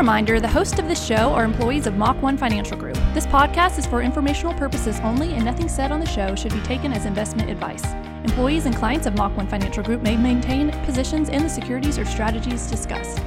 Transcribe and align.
reminder 0.00 0.40
the 0.40 0.48
hosts 0.48 0.78
of 0.78 0.88
this 0.88 1.04
show 1.04 1.34
are 1.34 1.44
employees 1.44 1.86
of 1.86 1.94
Mach 1.94 2.22
1 2.22 2.38
Financial 2.38 2.74
Group. 2.74 2.96
This 3.12 3.26
podcast 3.26 3.78
is 3.78 3.84
for 3.84 4.00
informational 4.00 4.54
purposes 4.54 4.98
only, 5.00 5.34
and 5.34 5.44
nothing 5.44 5.68
said 5.68 5.92
on 5.92 6.00
the 6.00 6.06
show 6.06 6.34
should 6.34 6.54
be 6.54 6.60
taken 6.62 6.90
as 6.90 7.04
investment 7.04 7.50
advice. 7.50 7.84
Employees 8.24 8.64
and 8.64 8.74
clients 8.74 9.06
of 9.06 9.14
Mach 9.14 9.36
1 9.36 9.46
Financial 9.48 9.82
Group 9.82 10.00
may 10.00 10.16
maintain 10.16 10.70
positions 10.86 11.28
in 11.28 11.42
the 11.42 11.50
securities 11.50 11.98
or 11.98 12.06
strategies 12.06 12.66
discussed. 12.66 13.18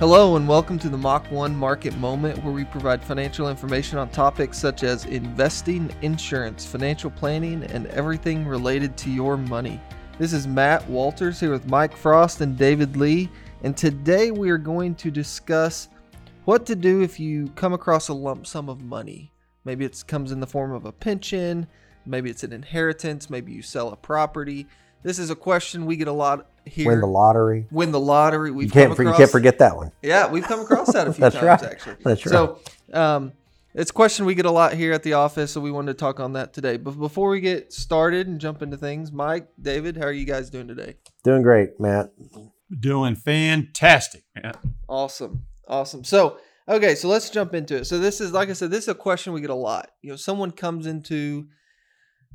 Hello, 0.00 0.34
and 0.34 0.48
welcome 0.48 0.76
to 0.80 0.88
the 0.88 0.98
Mach 0.98 1.24
1 1.30 1.54
Market 1.54 1.96
Moment, 1.98 2.42
where 2.42 2.52
we 2.52 2.64
provide 2.64 3.00
financial 3.00 3.48
information 3.48 3.96
on 3.98 4.08
topics 4.08 4.58
such 4.58 4.82
as 4.82 5.04
investing, 5.04 5.88
insurance, 6.02 6.66
financial 6.66 7.12
planning, 7.12 7.62
and 7.62 7.86
everything 7.86 8.44
related 8.44 8.96
to 8.96 9.08
your 9.08 9.36
money. 9.36 9.80
This 10.18 10.32
is 10.32 10.48
Matt 10.48 10.84
Walters 10.88 11.38
here 11.38 11.52
with 11.52 11.68
Mike 11.68 11.96
Frost 11.96 12.40
and 12.40 12.58
David 12.58 12.96
Lee, 12.96 13.30
and 13.64 13.74
today 13.74 14.30
we 14.30 14.50
are 14.50 14.58
going 14.58 14.94
to 14.96 15.10
discuss 15.10 15.88
what 16.44 16.66
to 16.66 16.76
do 16.76 17.00
if 17.00 17.18
you 17.18 17.48
come 17.56 17.72
across 17.72 18.08
a 18.08 18.12
lump 18.12 18.46
sum 18.46 18.68
of 18.68 18.82
money. 18.82 19.32
Maybe 19.64 19.86
it 19.86 20.04
comes 20.06 20.32
in 20.32 20.38
the 20.40 20.46
form 20.46 20.72
of 20.72 20.84
a 20.84 20.92
pension, 20.92 21.66
maybe 22.04 22.28
it's 22.28 22.44
an 22.44 22.52
inheritance, 22.52 23.30
maybe 23.30 23.52
you 23.52 23.62
sell 23.62 23.88
a 23.88 23.96
property. 23.96 24.66
This 25.02 25.18
is 25.18 25.30
a 25.30 25.34
question 25.34 25.86
we 25.86 25.96
get 25.96 26.08
a 26.08 26.12
lot 26.12 26.46
here. 26.66 26.90
Win 26.90 27.00
the 27.00 27.06
lottery. 27.06 27.66
Win 27.70 27.90
the 27.90 28.00
lottery. 28.00 28.50
We've 28.50 28.66
You 28.66 28.72
can't, 28.72 28.94
for- 28.94 29.02
you 29.02 29.14
can't 29.14 29.30
forget 29.30 29.58
that 29.58 29.74
one. 29.76 29.92
Yeah, 30.02 30.30
we've 30.30 30.44
come 30.44 30.60
across 30.60 30.92
that 30.92 31.08
a 31.08 31.12
few 31.14 31.22
That's 31.22 31.34
times 31.34 31.62
right. 31.62 31.62
actually. 31.62 31.96
That's 32.04 32.26
right. 32.26 32.32
So, 32.32 32.58
um, 32.92 33.32
it's 33.74 33.90
a 33.90 33.94
question 33.94 34.26
we 34.26 34.34
get 34.34 34.44
a 34.46 34.50
lot 34.50 34.74
here 34.74 34.92
at 34.92 35.02
the 35.02 35.14
office, 35.14 35.50
so 35.52 35.60
we 35.60 35.72
wanted 35.72 35.92
to 35.92 35.98
talk 35.98 36.20
on 36.20 36.34
that 36.34 36.52
today. 36.52 36.76
But 36.76 36.92
before 36.92 37.30
we 37.30 37.40
get 37.40 37.72
started 37.72 38.28
and 38.28 38.38
jump 38.38 38.60
into 38.62 38.76
things, 38.76 39.10
Mike, 39.10 39.48
David, 39.60 39.96
how 39.96 40.04
are 40.04 40.12
you 40.12 40.26
guys 40.26 40.48
doing 40.50 40.68
today? 40.68 40.96
Doing 41.24 41.42
great, 41.42 41.80
Matt. 41.80 42.10
Doing 42.80 43.14
fantastic, 43.14 44.24
man. 44.34 44.54
Awesome. 44.88 45.46
Awesome. 45.68 46.04
So, 46.04 46.38
okay, 46.68 46.94
so 46.94 47.08
let's 47.08 47.30
jump 47.30 47.54
into 47.54 47.76
it. 47.76 47.84
So, 47.84 47.98
this 47.98 48.20
is, 48.20 48.32
like 48.32 48.48
I 48.48 48.54
said, 48.54 48.70
this 48.70 48.84
is 48.84 48.88
a 48.88 48.94
question 48.94 49.32
we 49.32 49.40
get 49.40 49.50
a 49.50 49.54
lot. 49.54 49.90
You 50.02 50.10
know, 50.10 50.16
someone 50.16 50.50
comes 50.50 50.86
into 50.86 51.46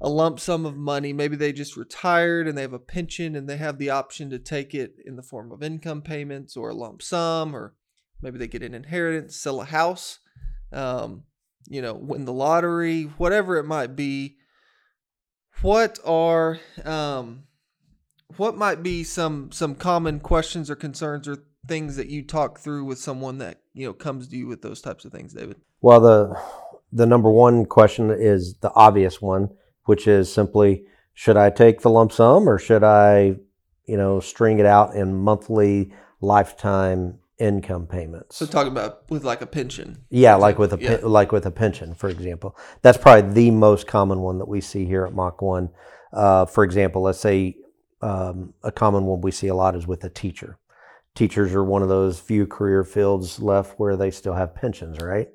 a 0.01 0.09
lump 0.09 0.39
sum 0.39 0.65
of 0.65 0.77
money. 0.77 1.13
Maybe 1.13 1.35
they 1.35 1.51
just 1.51 1.75
retired 1.75 2.47
and 2.47 2.57
they 2.57 2.61
have 2.61 2.73
a 2.73 2.79
pension 2.79 3.35
and 3.35 3.49
they 3.49 3.57
have 3.57 3.77
the 3.77 3.89
option 3.89 4.29
to 4.29 4.39
take 4.39 4.73
it 4.73 4.93
in 5.05 5.15
the 5.15 5.23
form 5.23 5.51
of 5.51 5.61
income 5.61 6.01
payments 6.01 6.55
or 6.55 6.69
a 6.69 6.75
lump 6.75 7.01
sum, 7.01 7.55
or 7.55 7.75
maybe 8.21 8.37
they 8.37 8.47
get 8.47 8.63
an 8.63 8.73
inheritance, 8.73 9.35
sell 9.35 9.61
a 9.61 9.65
house, 9.65 10.19
um, 10.71 11.23
you 11.67 11.81
know, 11.81 11.93
win 11.93 12.25
the 12.25 12.33
lottery, 12.33 13.03
whatever 13.17 13.57
it 13.57 13.65
might 13.65 13.95
be. 13.95 14.37
What 15.61 15.99
are, 16.05 16.59
um, 16.85 17.43
what 18.37 18.57
might 18.57 18.83
be 18.83 19.03
some 19.03 19.51
some 19.51 19.75
common 19.75 20.19
questions 20.19 20.69
or 20.69 20.75
concerns 20.75 21.27
or 21.27 21.43
things 21.67 21.95
that 21.97 22.07
you 22.07 22.23
talk 22.23 22.59
through 22.59 22.85
with 22.85 22.97
someone 22.97 23.37
that 23.39 23.59
you 23.73 23.85
know 23.85 23.93
comes 23.93 24.27
to 24.27 24.37
you 24.37 24.47
with 24.47 24.61
those 24.61 24.81
types 24.81 25.05
of 25.05 25.11
things 25.11 25.33
david 25.33 25.57
Well, 25.81 25.99
the 25.99 26.39
the 26.91 27.05
number 27.05 27.29
one 27.29 27.65
question 27.65 28.09
is 28.09 28.55
the 28.61 28.71
obvious 28.73 29.21
one, 29.21 29.49
which 29.85 30.07
is 30.07 30.33
simply, 30.33 30.85
should 31.13 31.37
I 31.37 31.51
take 31.51 31.81
the 31.81 31.89
lump 31.91 32.11
sum 32.11 32.49
or 32.49 32.57
should 32.57 32.83
I, 32.83 33.35
you 33.85 33.95
know, 33.95 34.19
string 34.19 34.57
it 34.57 34.65
out 34.65 34.95
in 34.95 35.15
monthly 35.15 35.93
lifetime 36.19 37.19
income 37.37 37.85
payments? 37.85 38.37
so 38.37 38.45
talking 38.47 38.71
about 38.71 39.09
with 39.11 39.23
like 39.23 39.41
a 39.41 39.45
pension 39.45 40.03
Yeah, 40.09 40.33
like 40.35 40.57
with 40.57 40.73
a 40.73 40.79
Yeah. 40.81 40.97
like 41.03 41.31
with 41.31 41.45
a 41.45 41.51
pension, 41.51 41.93
for 41.93 42.09
example. 42.09 42.57
That's 42.81 42.97
probably 42.97 43.31
the 43.33 43.51
most 43.51 43.85
common 43.85 44.21
one 44.21 44.39
that 44.39 44.47
we 44.47 44.59
see 44.61 44.85
here 44.85 45.05
at 45.05 45.13
Mach 45.13 45.41
One. 45.43 45.69
Uh, 46.11 46.45
for 46.47 46.63
example, 46.63 47.03
let's 47.03 47.19
say 47.19 47.55
um, 48.01 48.53
a 48.63 48.71
common 48.71 49.05
one 49.05 49.21
we 49.21 49.31
see 49.31 49.47
a 49.47 49.55
lot 49.55 49.75
is 49.75 49.87
with 49.87 50.03
a 50.03 50.09
teacher. 50.09 50.57
Teachers 51.15 51.53
are 51.53 51.63
one 51.63 51.81
of 51.81 51.89
those 51.89 52.19
few 52.19 52.45
career 52.47 52.83
fields 52.83 53.39
left 53.39 53.79
where 53.79 53.97
they 53.97 54.11
still 54.11 54.35
have 54.35 54.55
pensions, 54.55 54.99
right? 55.01 55.27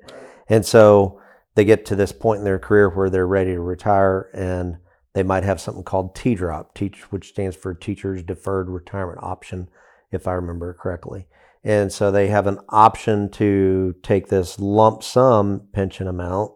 And 0.47 0.65
so 0.65 1.21
they 1.55 1.65
get 1.65 1.85
to 1.85 1.95
this 1.95 2.11
point 2.11 2.39
in 2.39 2.45
their 2.45 2.59
career 2.59 2.89
where 2.89 3.09
they're 3.09 3.27
ready 3.27 3.53
to 3.53 3.61
retire, 3.61 4.29
and 4.33 4.77
they 5.13 5.23
might 5.23 5.43
have 5.43 5.61
something 5.61 5.83
called 5.83 6.15
T-drop, 6.15 6.73
teach, 6.73 7.11
which 7.11 7.29
stands 7.29 7.55
for 7.55 7.73
Teachers 7.73 8.23
Deferred 8.23 8.69
Retirement 8.69 9.19
Option, 9.21 9.69
if 10.11 10.27
I 10.27 10.33
remember 10.33 10.73
correctly. 10.73 11.27
And 11.63 11.91
so 11.91 12.11
they 12.11 12.27
have 12.27 12.47
an 12.47 12.59
option 12.69 13.29
to 13.31 13.95
take 14.03 14.27
this 14.27 14.59
lump 14.59 15.03
sum 15.03 15.67
pension 15.73 16.07
amount, 16.07 16.51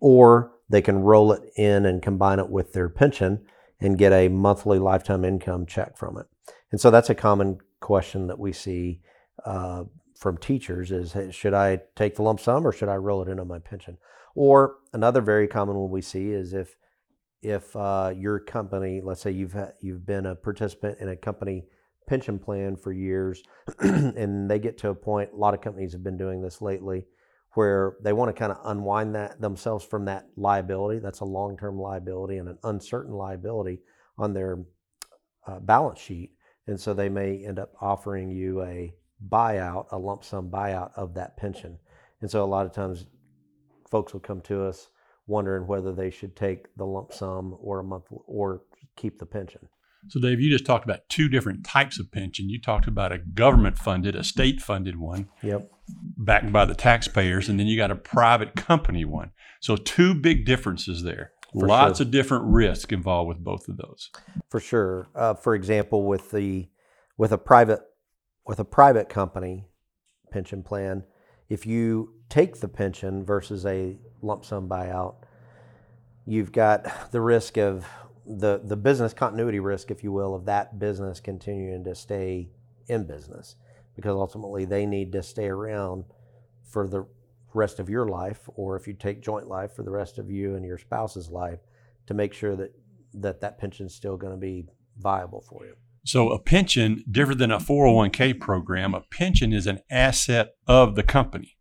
or 0.00 0.52
they 0.68 0.80
can 0.82 1.00
roll 1.00 1.32
it 1.32 1.42
in 1.56 1.84
and 1.84 2.02
combine 2.02 2.38
it 2.38 2.48
with 2.48 2.72
their 2.72 2.88
pension 2.88 3.44
and 3.84 3.98
get 3.98 4.12
a 4.12 4.28
monthly 4.28 4.78
lifetime 4.78 5.24
income 5.24 5.66
check 5.66 5.96
from 5.96 6.16
it. 6.16 6.26
And 6.72 6.80
so 6.80 6.90
that's 6.90 7.10
a 7.10 7.14
common 7.14 7.58
question 7.80 8.28
that 8.28 8.38
we 8.38 8.50
see 8.50 9.02
uh, 9.44 9.84
from 10.18 10.38
teachers 10.38 10.90
is 10.90 11.12
hey, 11.12 11.30
should 11.30 11.52
I 11.52 11.80
take 11.94 12.16
the 12.16 12.22
lump 12.22 12.40
sum 12.40 12.66
or 12.66 12.72
should 12.72 12.88
I 12.88 12.96
roll 12.96 13.22
it 13.22 13.28
into 13.28 13.44
my 13.44 13.58
pension? 13.58 13.98
Or 14.34 14.76
another 14.94 15.20
very 15.20 15.46
common 15.46 15.76
one 15.76 15.90
we 15.90 16.00
see 16.00 16.30
is 16.30 16.54
if 16.54 16.76
if 17.42 17.76
uh, 17.76 18.10
your 18.16 18.38
company, 18.38 19.02
let's 19.04 19.20
say 19.20 19.30
you've 19.30 19.52
ha- 19.52 19.72
you've 19.80 20.06
been 20.06 20.24
a 20.24 20.34
participant 20.34 20.98
in 20.98 21.10
a 21.10 21.16
company 21.16 21.66
pension 22.06 22.38
plan 22.38 22.76
for 22.76 22.90
years, 22.90 23.42
and 23.80 24.50
they 24.50 24.58
get 24.58 24.78
to 24.78 24.88
a 24.88 24.94
point. 24.94 25.30
A 25.34 25.36
lot 25.36 25.52
of 25.52 25.60
companies 25.60 25.92
have 25.92 26.02
been 26.02 26.16
doing 26.16 26.40
this 26.40 26.62
lately, 26.62 27.04
where 27.54 27.96
they 28.02 28.12
want 28.12 28.34
to 28.34 28.38
kind 28.38 28.52
of 28.52 28.58
unwind 28.64 29.14
that 29.14 29.40
themselves 29.40 29.84
from 29.84 30.04
that 30.04 30.26
liability. 30.36 30.98
That's 30.98 31.20
a 31.20 31.24
long 31.24 31.56
term 31.56 31.78
liability 31.78 32.38
and 32.38 32.48
an 32.48 32.58
uncertain 32.64 33.12
liability 33.12 33.80
on 34.18 34.32
their 34.32 34.64
uh, 35.46 35.60
balance 35.60 36.00
sheet, 36.00 36.32
and 36.66 36.80
so 36.80 36.94
they 36.94 37.08
may 37.08 37.44
end 37.44 37.58
up 37.58 37.72
offering 37.80 38.30
you 38.30 38.62
a 38.62 38.94
buyout, 39.28 39.86
a 39.92 39.98
lump 39.98 40.24
sum 40.24 40.50
buyout 40.50 40.90
of 40.96 41.14
that 41.14 41.36
pension. 41.36 41.78
And 42.20 42.30
so 42.30 42.42
a 42.42 42.46
lot 42.46 42.66
of 42.66 42.72
times, 42.72 43.06
folks 43.90 44.12
will 44.12 44.20
come 44.20 44.40
to 44.42 44.64
us 44.64 44.88
wondering 45.26 45.66
whether 45.66 45.92
they 45.92 46.10
should 46.10 46.36
take 46.36 46.74
the 46.76 46.84
lump 46.84 47.12
sum 47.12 47.56
or 47.60 47.80
a 47.80 47.84
month 47.84 48.06
or 48.26 48.62
keep 48.96 49.18
the 49.18 49.26
pension. 49.26 49.68
So, 50.08 50.20
Dave, 50.20 50.40
you 50.40 50.50
just 50.50 50.66
talked 50.66 50.84
about 50.84 51.08
two 51.08 51.28
different 51.28 51.64
types 51.64 51.98
of 51.98 52.10
pension. 52.12 52.48
You 52.48 52.60
talked 52.60 52.86
about 52.86 53.12
a 53.12 53.18
government 53.18 53.78
funded, 53.78 54.14
a 54.14 54.22
state 54.24 54.60
funded 54.60 54.96
one 54.98 55.28
Yep. 55.42 55.70
backed 56.18 56.52
by 56.52 56.64
the 56.64 56.74
taxpayers, 56.74 57.48
and 57.48 57.58
then 57.58 57.66
you 57.66 57.76
got 57.76 57.90
a 57.90 57.96
private 57.96 58.54
company 58.54 59.04
one. 59.04 59.30
So, 59.60 59.76
two 59.76 60.14
big 60.14 60.44
differences 60.44 61.02
there. 61.02 61.32
For 61.52 61.68
Lots 61.68 61.98
sure. 61.98 62.06
of 62.06 62.10
different 62.10 62.44
risk 62.46 62.92
involved 62.92 63.28
with 63.28 63.38
both 63.38 63.68
of 63.68 63.76
those. 63.76 64.10
For 64.50 64.58
sure. 64.58 65.06
Uh, 65.14 65.34
for 65.34 65.54
example, 65.54 66.04
with 66.04 66.32
the 66.32 66.68
with 67.16 67.30
a 67.32 67.38
private 67.38 67.80
with 68.46 68.58
a 68.58 68.64
private 68.64 69.08
company 69.08 69.66
pension 70.32 70.62
plan, 70.64 71.04
if 71.48 71.64
you 71.64 72.14
take 72.28 72.58
the 72.58 72.66
pension 72.68 73.24
versus 73.24 73.64
a 73.64 73.96
lump 74.20 74.44
sum 74.44 74.68
buyout, 74.68 75.14
you've 76.26 76.50
got 76.50 77.12
the 77.12 77.20
risk 77.20 77.56
of 77.56 77.86
the 78.26 78.60
the 78.62 78.76
business 78.76 79.12
continuity 79.12 79.60
risk, 79.60 79.90
if 79.90 80.02
you 80.02 80.12
will, 80.12 80.34
of 80.34 80.44
that 80.46 80.78
business 80.78 81.20
continuing 81.20 81.84
to 81.84 81.94
stay 81.94 82.50
in 82.88 83.06
business 83.06 83.56
because 83.96 84.14
ultimately 84.14 84.64
they 84.64 84.86
need 84.86 85.12
to 85.12 85.22
stay 85.22 85.46
around 85.46 86.04
for 86.64 86.86
the 86.86 87.06
rest 87.52 87.78
of 87.78 87.88
your 87.88 88.08
life 88.08 88.40
or 88.56 88.76
if 88.76 88.86
you 88.86 88.92
take 88.92 89.22
joint 89.22 89.46
life 89.46 89.72
for 89.72 89.82
the 89.82 89.90
rest 89.90 90.18
of 90.18 90.30
you 90.30 90.56
and 90.56 90.64
your 90.64 90.78
spouse's 90.78 91.30
life 91.30 91.60
to 92.06 92.14
make 92.14 92.32
sure 92.32 92.56
that 92.56 92.74
that 93.14 93.40
that 93.40 93.58
pension's 93.58 93.94
still 93.94 94.16
going 94.16 94.32
to 94.32 94.38
be 94.38 94.66
viable 94.98 95.40
for 95.40 95.64
you. 95.64 95.74
So, 96.04 96.30
a 96.30 96.38
pension, 96.38 97.02
different 97.10 97.38
than 97.38 97.50
a 97.50 97.58
401k 97.58 98.38
program, 98.38 98.94
a 98.94 99.00
pension 99.00 99.52
is 99.54 99.66
an 99.66 99.80
asset 99.90 100.54
of 100.66 100.96
the 100.96 101.02
company, 101.02 101.56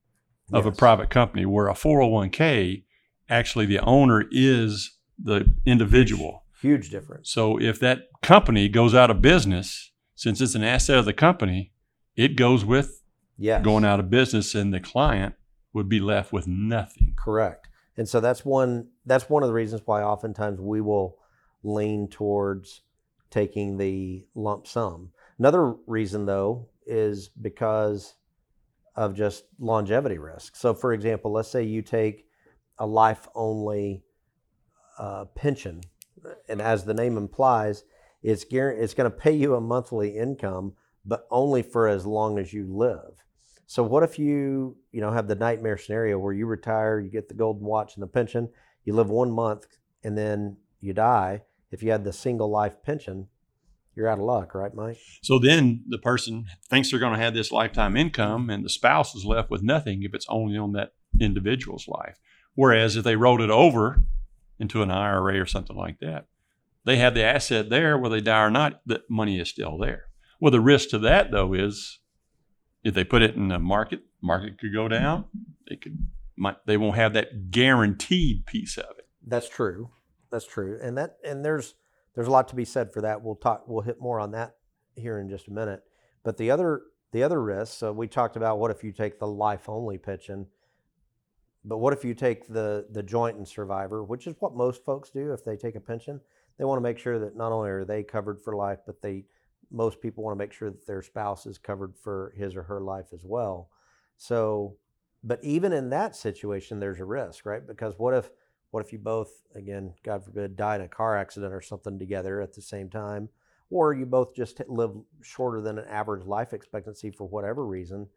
of 0.52 0.66
a 0.66 0.72
private 0.72 1.10
company, 1.10 1.46
where 1.46 1.70
a 1.70 1.74
401k, 1.74 2.84
actually, 3.30 3.66
the 3.66 3.80
owner 3.80 4.26
is 4.32 4.98
the 5.18 5.56
individual. 5.66 6.43
Huge 6.64 6.90
difference. 6.90 7.30
So 7.30 7.60
if 7.60 7.78
that 7.82 8.08
company 8.22 8.70
goes 8.70 8.96
out 8.96 9.12
of 9.12 9.22
business, 9.22 9.92
since 10.16 10.40
it's 10.40 10.56
an 10.56 10.64
asset 10.64 10.98
of 10.98 11.04
the 11.04 11.14
company, 11.14 11.74
it 12.16 12.38
goes 12.38 12.64
with 12.64 13.04
Yes. 13.38 13.64
going 13.66 13.84
out 13.84 14.00
of 14.00 14.10
business, 14.10 14.56
and 14.56 14.74
the 14.74 14.80
client 14.80 15.36
would 15.74 15.90
be 15.90 16.00
left 16.00 16.32
with 16.32 16.48
nothing. 16.48 17.16
Correct. 17.18 17.68
And 17.98 18.08
so 18.08 18.22
that's 18.22 18.46
one 18.46 18.88
that's 19.06 19.30
one 19.30 19.44
of 19.44 19.48
the 19.48 19.54
reasons 19.54 19.82
why 19.86 20.04
oftentimes 20.04 20.62
we 20.62 20.80
will 20.80 21.18
lean 21.64 22.08
towards 22.08 22.82
taking 23.30 23.78
the 23.78 24.26
lump 24.34 24.66
sum. 24.66 25.12
Another 25.38 25.74
reason 25.86 26.26
though 26.26 26.70
is 26.86 27.28
because 27.28 28.14
of 28.96 29.16
just 29.16 29.46
longevity 29.60 30.18
risk. 30.18 30.56
So 30.56 30.74
for 30.74 30.94
example, 30.94 31.34
let's 31.34 31.50
say 31.50 31.64
you 31.64 31.82
take 31.82 32.26
a 32.78 32.86
life 32.86 33.28
only 33.36 34.04
uh, 34.98 35.26
pension 35.36 35.82
and 36.48 36.62
as 36.62 36.86
the 36.86 36.94
name 36.94 37.18
implies, 37.18 37.84
it's 38.22 38.46
it's 38.50 38.94
going 38.94 39.12
to 39.12 39.18
pay 39.18 39.34
you 39.34 39.56
a 39.56 39.62
monthly 39.62 40.18
income 40.18 40.74
but 41.06 41.28
only 41.30 41.62
for 41.62 41.88
as 41.88 42.06
long 42.06 42.40
as 42.40 42.54
you 42.54 42.66
live. 42.66 43.24
So 43.66 43.84
what 43.84 44.04
if 44.04 44.20
you, 44.20 44.78
you 44.92 45.02
know, 45.02 45.12
have 45.12 45.28
the 45.28 45.36
nightmare 45.36 45.78
scenario 45.78 46.18
where 46.20 46.34
you 46.34 46.46
retire, 46.46 47.00
you 47.00 47.10
get 47.10 47.28
the 47.28 47.34
golden 47.34 47.66
watch 47.66 47.96
and 47.96 48.04
the 48.04 48.08
pension, 48.08 48.50
you 48.86 48.94
live 48.94 49.10
one 49.10 49.32
month 49.32 49.68
and 50.04 50.18
then 50.18 50.58
you 50.80 50.94
die. 50.94 51.42
If 51.72 51.82
you 51.82 51.92
had 51.92 52.04
the 52.04 52.14
single 52.14 52.50
life 52.50 52.84
pension, 52.84 53.28
you're 53.96 54.08
out 54.08 54.20
of 54.20 54.26
luck, 54.26 54.56
right, 54.56 54.74
Mike? 54.74 54.98
So 55.22 55.40
then 55.40 55.84
the 55.88 55.98
person 55.98 56.46
thinks 56.70 56.90
they're 56.92 57.00
going 57.00 57.14
to 57.14 57.24
have 57.24 57.34
this 57.34 57.52
lifetime 57.52 57.96
income, 57.96 58.50
and 58.50 58.66
the 58.66 58.70
spouse 58.70 59.14
is 59.14 59.24
left 59.24 59.52
with 59.52 59.62
nothing 59.62 60.02
if 60.02 60.16
it's 60.16 60.26
only 60.30 60.58
on 60.58 60.74
that 60.74 60.94
individual's 61.20 61.88
life. 61.88 62.18
Whereas 62.56 62.96
if 62.96 63.04
they 63.04 63.16
rolled 63.16 63.42
it 63.42 63.52
over 63.52 64.04
into 64.60 64.82
an 64.82 64.92
IRA 64.92 65.40
or 65.40 65.46
something 65.46 65.76
like 65.76 66.00
that, 66.00 66.28
they 66.86 66.98
have 66.98 67.14
the 67.14 67.24
asset 67.24 67.70
there, 67.70 67.98
whether 67.98 68.16
they 68.16 68.22
die 68.22 68.44
or 68.44 68.52
not, 68.52 68.82
the 68.86 69.02
money 69.10 69.40
is 69.40 69.50
still 69.50 69.78
there. 69.78 70.06
Well, 70.40 70.52
the 70.52 70.62
risk 70.62 70.90
to 70.90 71.00
that 71.00 71.32
though 71.32 71.54
is 71.54 72.00
if 72.84 72.94
they 72.94 73.04
put 73.04 73.22
it 73.22 73.36
in 73.36 73.48
the 73.48 73.60
market, 73.60 74.02
market 74.22 74.60
could 74.60 74.74
go 74.74 74.88
down. 74.88 75.26
They 75.70 75.78
could 75.78 75.98
might, 76.36 76.58
they 76.66 76.78
won't 76.78 76.96
have 76.96 77.14
that 77.14 77.52
guaranteed 77.52 78.46
piece 78.46 78.78
of 78.78 78.98
it. 78.98 79.08
That's 79.26 79.48
true. 79.48 79.92
That's 80.32 80.48
true. 80.48 80.80
And 80.82 80.98
that 80.98 81.18
and 81.24 81.46
there's 81.46 81.76
there's 82.16 82.28
a 82.28 82.32
lot 82.32 82.48
to 82.50 82.56
be 82.56 82.66
said 82.66 82.92
for 82.92 83.02
that. 83.02 83.22
We'll 83.22 83.36
talk 83.36 83.64
we'll 83.68 83.84
hit 83.84 84.02
more 84.02 84.20
on 84.20 84.32
that 84.32 84.56
here 84.96 85.20
in 85.20 85.30
just 85.30 85.48
a 85.48 85.52
minute. 85.52 85.82
But 86.24 86.38
the 86.38 86.52
other 86.52 86.82
the 87.12 87.24
other 87.24 87.42
risks, 87.42 87.78
so 87.78 87.94
we 87.94 88.08
talked 88.08 88.36
about 88.36 88.60
what 88.60 88.72
if 88.72 88.84
you 88.84 88.92
take 88.92 89.20
the 89.20 89.28
life 89.28 89.70
only 89.70 89.98
pitch 89.98 90.28
pension, 90.28 90.48
but 91.66 91.78
what 91.78 91.94
if 91.94 92.04
you 92.04 92.14
take 92.14 92.48
the 92.48 92.86
the 92.92 93.04
joint 93.04 93.38
and 93.38 93.48
survivor, 93.48 94.04
which 94.04 94.28
is 94.28 94.36
what 94.40 94.56
most 94.56 94.84
folks 94.84 95.10
do 95.10 95.32
if 95.34 95.44
they 95.44 95.56
take 95.56 95.76
a 95.76 95.80
pension. 95.80 96.20
They 96.58 96.66
want 96.66 96.78
to 96.78 96.84
make 96.84 97.00
sure 97.00 97.18
that 97.20 97.36
not 97.36 97.52
only 97.52 97.70
are 97.70 97.86
they 97.86 98.04
covered 98.04 98.40
for 98.42 98.56
life, 98.56 98.80
but 98.86 99.02
they 99.02 99.26
most 99.72 100.02
people 100.02 100.24
want 100.24 100.38
to 100.38 100.44
make 100.44 100.54
sure 100.54 100.70
that 100.70 100.86
their 100.86 101.02
spouse 101.02 101.46
is 101.46 101.58
covered 101.58 101.96
for 101.96 102.34
his 102.38 102.56
or 102.56 102.64
her 102.64 102.80
life 102.80 103.08
as 103.14 103.24
well. 103.26 103.70
So, 104.18 104.78
but 105.24 105.44
even 105.44 105.74
in 105.74 105.90
that 105.90 106.16
situation, 106.16 106.80
there's 106.80 107.00
a 107.00 107.06
risk, 107.06 107.46
right? 107.46 107.66
Because 107.66 107.96
what 107.98 108.14
if 108.14 108.30
what 108.72 108.84
if 108.84 108.92
you 108.92 109.00
both, 109.00 109.32
again, 109.54 109.94
God 110.04 110.26
forbid, 110.26 110.56
die 110.56 110.76
in 110.76 110.82
a 110.82 110.88
car 110.88 111.16
accident 111.16 111.54
or 111.54 111.62
something 111.62 112.00
together 112.00 112.42
at 112.42 112.54
the 112.54 112.62
same 112.62 112.90
time, 112.90 113.30
or 113.70 113.94
you 113.94 114.06
both 114.06 114.36
just 114.36 114.60
live 114.68 114.92
shorter 115.22 115.62
than 115.62 115.78
an 115.78 115.86
average 115.88 116.26
life 116.26 116.54
expectancy 116.54 117.12
for 117.12 117.28
whatever 117.28 117.66
reason? 117.66 118.08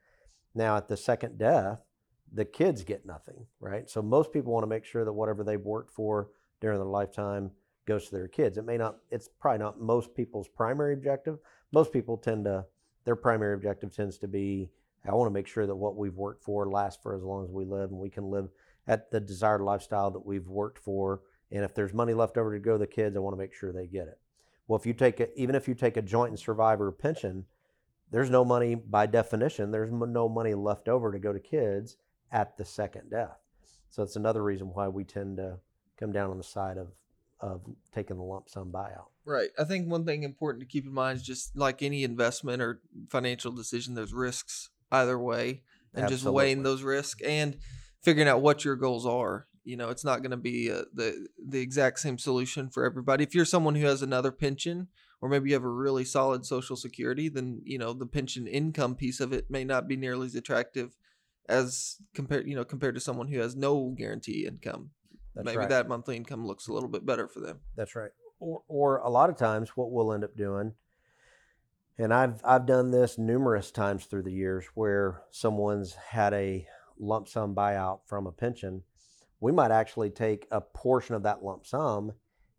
Now, 0.54 0.78
at 0.78 0.88
the 0.88 0.96
second 0.96 1.38
death, 1.38 1.80
the 2.32 2.44
kids 2.44 2.84
get 2.84 3.06
nothing, 3.06 3.46
right? 3.60 3.88
So 3.88 4.02
most 4.02 4.32
people 4.32 4.52
want 4.52 4.64
to 4.64 4.68
make 4.68 4.84
sure 4.84 5.04
that 5.04 5.12
whatever 5.12 5.44
they've 5.44 5.60
worked 5.60 5.90
for 5.90 6.28
during 6.60 6.78
their 6.78 6.86
lifetime 6.86 7.50
goes 7.86 8.06
to 8.06 8.14
their 8.14 8.28
kids. 8.28 8.58
It 8.58 8.66
may 8.66 8.76
not, 8.76 8.96
it's 9.10 9.28
probably 9.28 9.58
not 9.58 9.80
most 9.80 10.14
people's 10.14 10.48
primary 10.48 10.94
objective. 10.94 11.38
Most 11.72 11.92
people 11.92 12.16
tend 12.16 12.44
to, 12.44 12.64
their 13.04 13.16
primary 13.16 13.54
objective 13.54 13.94
tends 13.94 14.18
to 14.18 14.28
be, 14.28 14.70
I 15.08 15.14
want 15.14 15.28
to 15.28 15.34
make 15.34 15.46
sure 15.46 15.66
that 15.66 15.76
what 15.76 15.96
we've 15.96 16.16
worked 16.16 16.42
for 16.42 16.68
lasts 16.68 17.00
for 17.00 17.14
as 17.14 17.22
long 17.22 17.44
as 17.44 17.50
we 17.50 17.64
live 17.64 17.90
and 17.90 18.00
we 18.00 18.10
can 18.10 18.30
live 18.30 18.48
at 18.88 19.10
the 19.10 19.20
desired 19.20 19.62
lifestyle 19.62 20.10
that 20.10 20.26
we've 20.26 20.48
worked 20.48 20.78
for. 20.78 21.22
And 21.52 21.64
if 21.64 21.74
there's 21.74 21.94
money 21.94 22.12
left 22.12 22.36
over 22.36 22.52
to 22.52 22.58
go 22.58 22.72
to 22.72 22.78
the 22.78 22.86
kids, 22.88 23.16
I 23.16 23.20
want 23.20 23.34
to 23.34 23.38
make 23.38 23.54
sure 23.54 23.72
they 23.72 23.86
get 23.86 24.08
it. 24.08 24.18
Well, 24.66 24.78
if 24.78 24.84
you 24.84 24.92
take 24.92 25.20
it, 25.20 25.32
even 25.36 25.54
if 25.54 25.68
you 25.68 25.74
take 25.74 25.96
a 25.96 26.02
joint 26.02 26.30
and 26.30 26.38
survivor 26.38 26.90
pension, 26.90 27.44
there's 28.10 28.30
no 28.30 28.44
money 28.44 28.74
by 28.74 29.06
definition, 29.06 29.70
there's 29.70 29.92
no 29.92 30.28
money 30.28 30.54
left 30.54 30.88
over 30.88 31.12
to 31.12 31.18
go 31.20 31.32
to 31.32 31.38
kids 31.38 31.96
at 32.32 32.56
the 32.56 32.64
second 32.64 33.10
death. 33.10 33.38
So 33.90 34.02
it's 34.02 34.16
another 34.16 34.42
reason 34.42 34.68
why 34.68 34.88
we 34.88 35.04
tend 35.04 35.38
to 35.38 35.58
come 35.98 36.12
down 36.12 36.30
on 36.30 36.38
the 36.38 36.44
side 36.44 36.78
of 36.78 36.88
of 37.40 37.60
taking 37.92 38.16
the 38.16 38.22
lump 38.22 38.48
sum 38.48 38.72
buyout. 38.72 39.08
Right. 39.26 39.50
I 39.58 39.64
think 39.64 39.90
one 39.90 40.06
thing 40.06 40.22
important 40.22 40.62
to 40.62 40.66
keep 40.66 40.86
in 40.86 40.92
mind 40.92 41.16
is 41.16 41.22
just 41.22 41.56
like 41.56 41.82
any 41.82 42.02
investment 42.02 42.62
or 42.62 42.80
financial 43.10 43.52
decision, 43.52 43.94
there's 43.94 44.14
risks 44.14 44.70
either 44.90 45.18
way, 45.18 45.62
and 45.94 46.04
Absolutely. 46.04 46.14
just 46.14 46.26
weighing 46.26 46.62
those 46.62 46.82
risks 46.82 47.20
and 47.22 47.58
figuring 48.02 48.28
out 48.28 48.40
what 48.40 48.64
your 48.64 48.76
goals 48.76 49.04
are. 49.04 49.46
You 49.64 49.76
know, 49.76 49.90
it's 49.90 50.04
not 50.04 50.22
going 50.22 50.30
to 50.30 50.36
be 50.36 50.70
uh, 50.70 50.82
the 50.94 51.26
the 51.44 51.60
exact 51.60 51.98
same 51.98 52.18
solution 52.18 52.70
for 52.70 52.84
everybody. 52.84 53.24
If 53.24 53.34
you're 53.34 53.44
someone 53.44 53.74
who 53.74 53.86
has 53.86 54.00
another 54.00 54.30
pension, 54.30 54.88
or 55.20 55.28
maybe 55.28 55.50
you 55.50 55.54
have 55.56 55.64
a 55.64 55.68
really 55.68 56.04
solid 56.04 56.46
social 56.46 56.76
security, 56.76 57.28
then 57.28 57.60
you 57.64 57.76
know 57.76 57.92
the 57.92 58.06
pension 58.06 58.46
income 58.46 58.94
piece 58.94 59.18
of 59.18 59.32
it 59.32 59.50
may 59.50 59.64
not 59.64 59.88
be 59.88 59.96
nearly 59.96 60.26
as 60.26 60.36
attractive 60.36 60.96
as 61.48 61.96
compared 62.14 62.46
you 62.46 62.54
know 62.54 62.64
compared 62.64 62.94
to 62.94 63.00
someone 63.00 63.28
who 63.28 63.40
has 63.40 63.56
no 63.56 63.94
guarantee 63.96 64.46
income. 64.46 64.90
That's 65.34 65.44
maybe 65.44 65.58
right. 65.58 65.68
that 65.68 65.88
monthly 65.88 66.16
income 66.16 66.46
looks 66.46 66.66
a 66.66 66.72
little 66.72 66.88
bit 66.88 67.04
better 67.04 67.28
for 67.28 67.40
them. 67.40 67.60
That's 67.76 67.94
right. 67.94 68.10
Or 68.38 68.62
or 68.68 68.98
a 68.98 69.10
lot 69.10 69.30
of 69.30 69.36
times 69.36 69.70
what 69.70 69.90
we'll 69.90 70.12
end 70.12 70.24
up 70.24 70.36
doing 70.36 70.72
and 71.98 72.12
I've 72.12 72.40
I've 72.44 72.66
done 72.66 72.90
this 72.90 73.18
numerous 73.18 73.70
times 73.70 74.04
through 74.04 74.22
the 74.22 74.32
years 74.32 74.66
where 74.74 75.22
someone's 75.30 75.94
had 75.94 76.32
a 76.34 76.66
lump 76.98 77.28
sum 77.28 77.54
buyout 77.54 78.00
from 78.06 78.26
a 78.26 78.32
pension. 78.32 78.82
We 79.40 79.52
might 79.52 79.70
actually 79.70 80.10
take 80.10 80.46
a 80.50 80.60
portion 80.60 81.14
of 81.14 81.22
that 81.24 81.42
lump 81.42 81.66
sum 81.66 82.12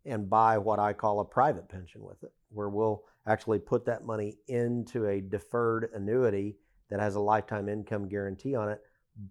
and 0.04 0.30
buy 0.30 0.58
what 0.58 0.78
I 0.78 0.92
call 0.92 1.20
a 1.20 1.24
private 1.24 1.68
pension 1.68 2.02
with 2.02 2.22
it, 2.22 2.32
where 2.50 2.68
we'll 2.68 3.04
actually 3.26 3.58
put 3.58 3.84
that 3.86 4.04
money 4.04 4.38
into 4.48 5.06
a 5.06 5.20
deferred 5.20 5.90
annuity 5.94 6.56
that 6.90 7.00
has 7.00 7.14
a 7.14 7.20
lifetime 7.20 7.68
income 7.68 8.08
guarantee 8.08 8.54
on 8.54 8.68
it, 8.68 8.80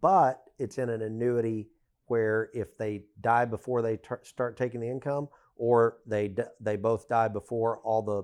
but 0.01 0.43
it's 0.59 0.77
in 0.77 0.89
an 0.89 1.01
annuity 1.01 1.67
where 2.07 2.49
if 2.53 2.77
they 2.77 3.03
die 3.21 3.45
before 3.45 3.81
they 3.81 3.99
start 4.23 4.57
taking 4.57 4.79
the 4.79 4.89
income 4.89 5.27
or 5.55 5.97
they 6.05 6.29
d- 6.29 6.43
they 6.59 6.75
both 6.75 7.07
die 7.09 7.27
before 7.27 7.79
all 7.79 8.01
the 8.01 8.23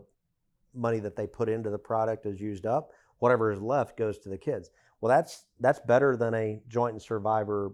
money 0.74 1.00
that 1.00 1.16
they 1.16 1.28
put 1.28 1.50
into 1.50 1.70
the 1.70 1.78
product 1.78 2.26
is 2.26 2.40
used 2.40 2.66
up 2.66 2.92
whatever 3.20 3.54
is 3.54 3.62
left 3.62 3.96
goes 3.96 4.18
to 4.20 4.28
the 4.28 4.38
kids. 4.38 4.70
Well 5.00 5.10
that's 5.10 5.46
that's 5.62 5.80
better 5.80 6.18
than 6.18 6.34
a 6.34 6.62
joint 6.68 6.94
and 6.94 7.02
survivor 7.02 7.72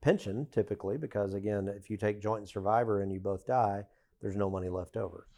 pension 0.00 0.46
typically 0.50 0.96
because 0.96 1.34
again 1.34 1.68
if 1.68 1.90
you 1.90 1.96
take 1.96 2.22
joint 2.22 2.40
and 2.40 2.48
survivor 2.48 3.02
and 3.02 3.12
you 3.12 3.20
both 3.20 3.46
die 3.46 3.84
there's 4.20 4.34
no 4.34 4.50
money 4.50 4.68
left 4.68 4.96
over 4.96 5.28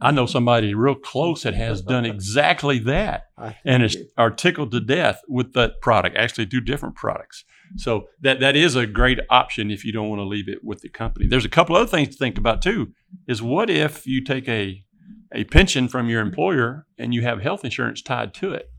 I 0.00 0.10
know 0.10 0.26
somebody 0.26 0.74
real 0.74 0.94
close 0.96 1.44
that 1.44 1.54
has 1.54 1.80
done 1.82 2.04
exactly 2.04 2.78
that 2.80 3.26
and 3.64 3.84
is 3.84 3.96
are 4.16 4.30
tickled 4.30 4.72
to 4.72 4.80
death 4.80 5.20
with 5.28 5.52
that 5.52 5.80
product. 5.80 6.16
Actually, 6.16 6.46
do 6.46 6.60
different 6.60 6.96
products. 6.96 7.44
So 7.76 8.08
that 8.20 8.40
that 8.40 8.56
is 8.56 8.74
a 8.74 8.86
great 8.86 9.20
option 9.30 9.70
if 9.70 9.84
you 9.84 9.92
don't 9.92 10.08
want 10.08 10.20
to 10.20 10.24
leave 10.24 10.48
it 10.48 10.64
with 10.64 10.80
the 10.80 10.88
company. 10.88 11.26
There's 11.26 11.44
a 11.44 11.50
couple 11.50 11.76
other 11.76 11.86
things 11.86 12.08
to 12.08 12.16
think 12.16 12.36
about 12.36 12.62
too. 12.62 12.92
Is 13.28 13.40
what 13.42 13.70
if 13.70 14.06
you 14.06 14.24
take 14.24 14.48
a 14.48 14.82
a 15.32 15.44
pension 15.44 15.86
from 15.86 16.08
your 16.08 16.20
employer 16.20 16.86
and 16.98 17.14
you 17.14 17.22
have 17.22 17.40
health 17.40 17.64
insurance 17.64 18.02
tied 18.02 18.34
to 18.34 18.52
it? 18.52 18.70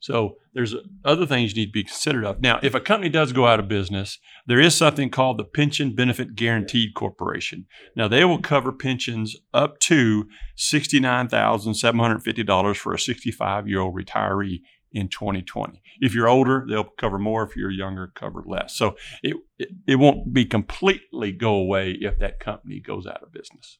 So 0.00 0.36
there's 0.54 0.74
other 1.04 1.26
things 1.26 1.50
you 1.50 1.56
need 1.62 1.66
to 1.66 1.72
be 1.72 1.84
considered 1.84 2.24
of. 2.24 2.40
Now, 2.40 2.58
if 2.62 2.74
a 2.74 2.80
company 2.80 3.10
does 3.10 3.32
go 3.32 3.46
out 3.46 3.60
of 3.60 3.68
business, 3.68 4.18
there 4.46 4.60
is 4.60 4.74
something 4.74 5.10
called 5.10 5.36
the 5.38 5.44
Pension 5.44 5.94
Benefit 5.94 6.34
Guaranteed 6.36 6.94
Corporation. 6.94 7.66
Now, 7.96 8.08
they 8.08 8.24
will 8.24 8.40
cover 8.40 8.72
pensions 8.72 9.36
up 9.52 9.78
to 9.80 10.26
$69,750 10.56 12.76
for 12.76 12.94
a 12.94 12.98
65 12.98 13.68
year 13.68 13.80
old 13.80 13.94
retiree 13.94 14.62
in 14.92 15.08
2020. 15.08 15.82
If 16.00 16.14
you're 16.14 16.28
older, 16.28 16.64
they'll 16.68 16.84
cover 16.84 17.18
more. 17.18 17.42
If 17.42 17.56
you're 17.56 17.70
younger, 17.70 18.12
cover 18.14 18.44
less. 18.46 18.76
So 18.76 18.96
it, 19.22 19.36
it, 19.58 19.70
it 19.88 19.96
won't 19.96 20.32
be 20.32 20.44
completely 20.44 21.32
go 21.32 21.56
away 21.56 21.96
if 22.00 22.20
that 22.20 22.38
company 22.38 22.78
goes 22.80 23.04
out 23.06 23.22
of 23.22 23.32
business. 23.32 23.78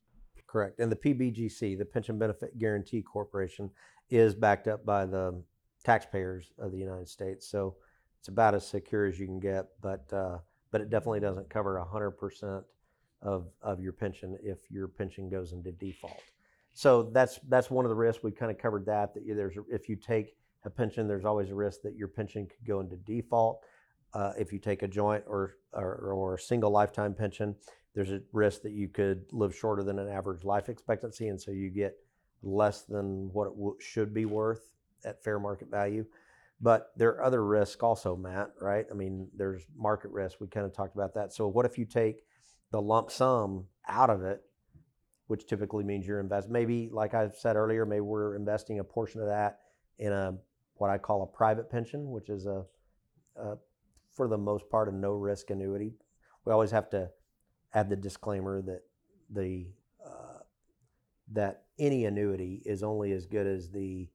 Correct. 0.48 0.80
And 0.80 0.90
the 0.90 0.96
PBGC, 0.96 1.78
the 1.78 1.84
Pension 1.84 2.18
Benefit 2.18 2.58
Guarantee 2.58 3.02
Corporation, 3.02 3.70
is 4.10 4.34
backed 4.34 4.66
up 4.68 4.84
by 4.84 5.06
the 5.06 5.42
taxpayers 5.84 6.52
of 6.58 6.72
the 6.72 6.78
United 6.78 7.08
States. 7.08 7.46
So 7.46 7.76
it's 8.18 8.28
about 8.28 8.54
as 8.54 8.66
secure 8.66 9.06
as 9.06 9.20
you 9.20 9.26
can 9.26 9.38
get, 9.38 9.66
but 9.80 10.10
uh, 10.12 10.38
but 10.70 10.80
it 10.80 10.90
definitely 10.90 11.20
doesn't 11.20 11.48
cover 11.48 11.80
100% 11.88 12.64
of, 13.22 13.46
of 13.62 13.80
your 13.80 13.92
pension 13.92 14.36
if 14.42 14.58
your 14.70 14.88
pension 14.88 15.28
goes 15.28 15.52
into 15.52 15.70
default. 15.70 16.20
So 16.72 17.04
that's 17.12 17.38
that's 17.48 17.70
one 17.70 17.84
of 17.84 17.90
the 17.90 17.94
risks. 17.94 18.24
We 18.24 18.32
kind 18.32 18.50
of 18.50 18.58
covered 18.58 18.86
that. 18.86 19.14
That 19.14 19.22
there's 19.26 19.56
if 19.70 19.88
you 19.88 19.94
take 19.94 20.36
a 20.64 20.70
pension, 20.70 21.06
there's 21.06 21.24
always 21.24 21.50
a 21.50 21.54
risk 21.54 21.82
that 21.82 21.94
your 21.94 22.08
pension 22.08 22.46
could 22.46 22.66
go 22.66 22.80
into 22.80 22.96
default. 22.96 23.60
Uh, 24.12 24.32
if 24.38 24.52
you 24.52 24.58
take 24.58 24.82
a 24.82 24.88
joint 24.88 25.22
or, 25.28 25.54
or 25.72 25.94
or 25.94 26.34
a 26.34 26.40
single 26.40 26.70
lifetime 26.70 27.14
pension, 27.14 27.54
there's 27.94 28.10
a 28.10 28.20
risk 28.32 28.62
that 28.62 28.72
you 28.72 28.88
could 28.88 29.24
live 29.32 29.54
shorter 29.54 29.84
than 29.84 30.00
an 30.00 30.08
average 30.08 30.42
life 30.44 30.68
expectancy, 30.68 31.28
and 31.28 31.40
so 31.40 31.52
you 31.52 31.70
get 31.70 31.96
less 32.42 32.82
than 32.82 33.32
what 33.32 33.46
it 33.46 33.54
w- 33.54 33.76
should 33.78 34.12
be 34.12 34.24
worth 34.24 34.73
at 35.04 35.22
fair 35.22 35.38
market 35.38 35.70
value. 35.70 36.04
But 36.60 36.92
there 36.96 37.10
are 37.10 37.24
other 37.24 37.44
risks 37.44 37.82
also, 37.82 38.16
Matt, 38.16 38.50
right? 38.60 38.86
I 38.90 38.94
mean, 38.94 39.28
there's 39.36 39.66
market 39.76 40.10
risk. 40.10 40.40
We 40.40 40.46
kind 40.46 40.64
of 40.64 40.72
talked 40.72 40.94
about 40.94 41.14
that. 41.14 41.32
So 41.32 41.48
what 41.48 41.66
if 41.66 41.76
you 41.76 41.84
take 41.84 42.24
the 42.70 42.80
lump 42.80 43.10
sum 43.10 43.66
out 43.88 44.10
of 44.10 44.22
it, 44.22 44.42
which 45.26 45.46
typically 45.46 45.84
means 45.84 46.06
you're 46.06 46.20
invest 46.20 46.48
maybe 46.50 46.90
like 46.92 47.14
I 47.14 47.30
said 47.30 47.56
earlier, 47.56 47.84
maybe 47.86 48.00
we're 48.00 48.36
investing 48.36 48.78
a 48.78 48.84
portion 48.84 49.20
of 49.20 49.26
that 49.28 49.60
in 49.98 50.12
a 50.12 50.36
what 50.76 50.90
I 50.90 50.98
call 50.98 51.22
a 51.22 51.26
private 51.26 51.70
pension, 51.70 52.10
which 52.10 52.28
is 52.28 52.46
a, 52.46 52.64
a 53.36 53.56
for 54.12 54.28
the 54.28 54.38
most 54.38 54.68
part 54.70 54.88
a 54.88 54.92
no 54.92 55.12
risk 55.12 55.50
annuity. 55.50 55.92
We 56.44 56.52
always 56.52 56.70
have 56.70 56.90
to 56.90 57.10
add 57.72 57.88
the 57.88 57.96
disclaimer 57.96 58.62
that 58.62 58.82
the 59.30 59.66
uh, 60.04 60.40
that 61.32 61.64
any 61.78 62.04
annuity 62.04 62.62
is 62.64 62.82
only 62.82 63.12
as 63.12 63.26
good 63.26 63.46
as 63.46 63.70
the 63.70 64.08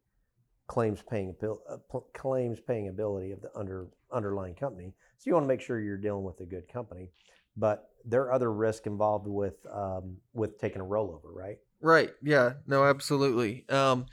claims 0.69 1.03
paying 1.09 1.35
uh, 1.43 1.99
claims 2.15 2.59
paying 2.61 2.87
ability 2.87 3.31
of 3.31 3.41
the 3.41 3.49
under 3.55 3.87
underlying 4.13 4.53
company. 4.53 4.93
So 5.17 5.23
you 5.25 5.33
want 5.33 5.43
to 5.43 5.47
make 5.47 5.61
sure 5.61 5.81
you're 5.81 5.97
dealing 5.97 6.23
with 6.23 6.39
a 6.39 6.45
good 6.45 6.71
company, 6.71 7.09
but 7.57 7.89
there 8.05 8.21
are 8.21 8.31
other 8.31 8.53
risks 8.53 8.85
involved 8.85 9.27
with 9.27 9.55
um, 9.73 10.17
with 10.33 10.59
taking 10.59 10.81
a 10.81 10.85
rollover, 10.85 11.33
right? 11.33 11.57
Right. 11.81 12.11
Yeah. 12.21 12.53
No. 12.67 12.85
Absolutely. 12.85 13.65
Um, 13.67 14.05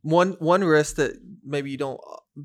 one 0.00 0.32
one 0.38 0.64
risk 0.64 0.96
that 0.96 1.12
maybe 1.44 1.70
you 1.70 1.76
don't 1.76 2.00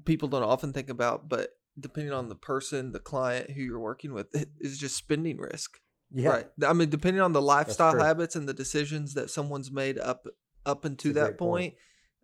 people 0.05 0.27
don't 0.27 0.43
often 0.43 0.73
think 0.73 0.89
about, 0.89 1.29
but 1.29 1.51
depending 1.79 2.13
on 2.13 2.27
the 2.27 2.35
person, 2.35 2.91
the 2.91 2.99
client 2.99 3.51
who 3.51 3.61
you're 3.61 3.79
working 3.79 4.13
with, 4.13 4.27
is 4.59 4.77
just 4.77 4.97
spending 4.97 5.37
risk. 5.37 5.79
Yeah. 6.11 6.29
Right. 6.29 6.47
I 6.65 6.73
mean, 6.73 6.89
depending 6.89 7.21
on 7.21 7.31
the 7.31 7.41
lifestyle 7.41 7.97
habits 7.97 8.35
and 8.35 8.49
the 8.49 8.53
decisions 8.53 9.13
that 9.13 9.29
someone's 9.29 9.71
made 9.71 9.97
up 9.97 10.27
up 10.65 10.83
into 10.83 11.13
that 11.13 11.37
point. 11.37 11.75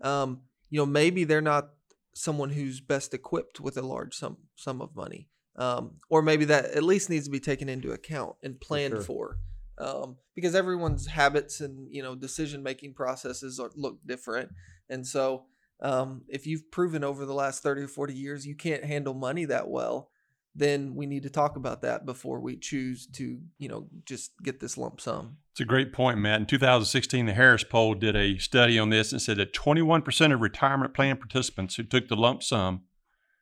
point, 0.02 0.12
um, 0.14 0.42
you 0.70 0.80
know, 0.80 0.86
maybe 0.86 1.24
they're 1.24 1.42
not 1.42 1.70
someone 2.14 2.50
who's 2.50 2.80
best 2.80 3.14
equipped 3.14 3.60
with 3.60 3.78
a 3.78 3.82
large 3.82 4.16
sum 4.16 4.38
sum 4.56 4.82
of 4.82 4.96
money, 4.96 5.28
um, 5.58 5.96
or 6.10 6.22
maybe 6.22 6.46
that 6.46 6.66
at 6.66 6.84
least 6.84 7.10
needs 7.10 7.26
to 7.26 7.32
be 7.32 7.40
taken 7.40 7.70
into 7.70 7.92
account 7.92 8.36
and 8.42 8.60
planned 8.60 8.94
sure. 8.94 9.02
for, 9.02 9.38
um, 9.78 10.18
because 10.34 10.56
everyone's 10.56 11.08
habits 11.08 11.62
and 11.62 11.88
you 11.94 12.02
know 12.02 12.16
decision 12.16 12.64
making 12.64 12.94
processes 12.94 13.60
are, 13.60 13.72
look 13.76 14.00
different, 14.06 14.52
and 14.90 15.06
so 15.06 15.46
um, 15.82 16.24
if 16.30 16.48
you've 16.48 16.72
proven 16.72 17.04
over 17.04 17.26
the 17.26 17.34
last 17.34 17.62
thirty 17.62 17.82
or 17.82 17.88
forty 17.88 18.14
years 18.14 18.46
you 18.46 18.56
can't 18.56 18.84
handle 18.84 19.14
money 19.14 19.46
that 19.46 19.70
well, 19.70 20.10
then 20.56 20.96
we 20.96 21.06
need 21.06 21.24
to 21.24 21.30
talk 21.30 21.58
about 21.58 21.82
that 21.82 22.06
before 22.06 22.40
we 22.40 22.56
choose 22.56 23.06
to 23.08 23.40
you 23.58 23.68
know 23.68 23.88
just 24.06 24.32
get 24.42 24.60
this 24.60 24.78
lump 24.78 25.02
sum. 25.02 25.38
It's 25.52 25.62
a 25.62 25.66
great 25.66 25.94
point, 25.94 26.20
Matt. 26.20 26.42
In 26.42 26.46
2016, 26.46 27.26
the 27.26 27.34
Harris 27.34 27.64
poll 27.64 27.94
did 27.94 28.16
a 28.16 28.38
study 28.38 28.78
on 28.78 28.90
this 28.90 29.12
and 29.12 29.22
said 29.22 29.38
that 29.38 29.54
21% 29.54 30.34
of 30.34 30.42
retirement 30.42 30.94
plan 30.94 31.16
participants 31.18 31.76
who 31.76 31.84
took 31.84 32.10
the 32.10 32.16
lump 32.18 32.44
sum 32.44 32.82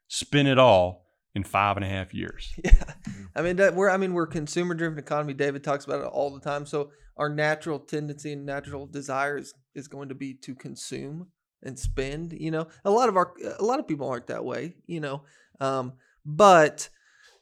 spent 0.08 0.48
it 0.48 0.60
all 0.60 1.04
in 1.34 1.44
five 1.44 1.76
and 1.76 1.86
a 1.86 1.90
half 1.90 2.14
years. 2.14 2.54
Yeah, 2.64 2.94
I 3.36 3.42
mean 3.42 3.56
that 3.58 3.76
we're 3.76 3.90
I 3.90 3.98
mean 3.98 4.14
we're 4.14 4.28
consumer 4.28 4.74
driven 4.74 5.00
economy. 5.00 5.34
David 5.34 5.64
talks 5.64 5.86
about 5.86 6.02
it 6.02 6.08
all 6.08 6.32
the 6.32 6.40
time. 6.40 6.66
So 6.66 6.92
our 7.18 7.30
natural 7.30 7.80
tendency 7.80 8.34
and 8.34 8.46
natural 8.46 8.88
desire 8.88 9.38
is, 9.38 9.54
is 9.76 9.88
going 9.88 10.10
to 10.10 10.16
be 10.16 10.34
to 10.34 10.56
consume 10.56 11.28
and 11.62 11.78
spend. 11.78 12.34
You 12.34 12.52
know, 12.52 12.68
a 12.86 12.92
lot 12.92 13.10
of 13.10 13.18
our 13.18 13.34
a 13.60 13.64
lot 13.64 13.80
of 13.80 13.88
people 13.88 14.10
aren't 14.10 14.28
that 14.28 14.46
way. 14.46 14.76
You 14.86 15.00
know, 15.00 15.24
um, 15.60 15.94
but 16.26 16.90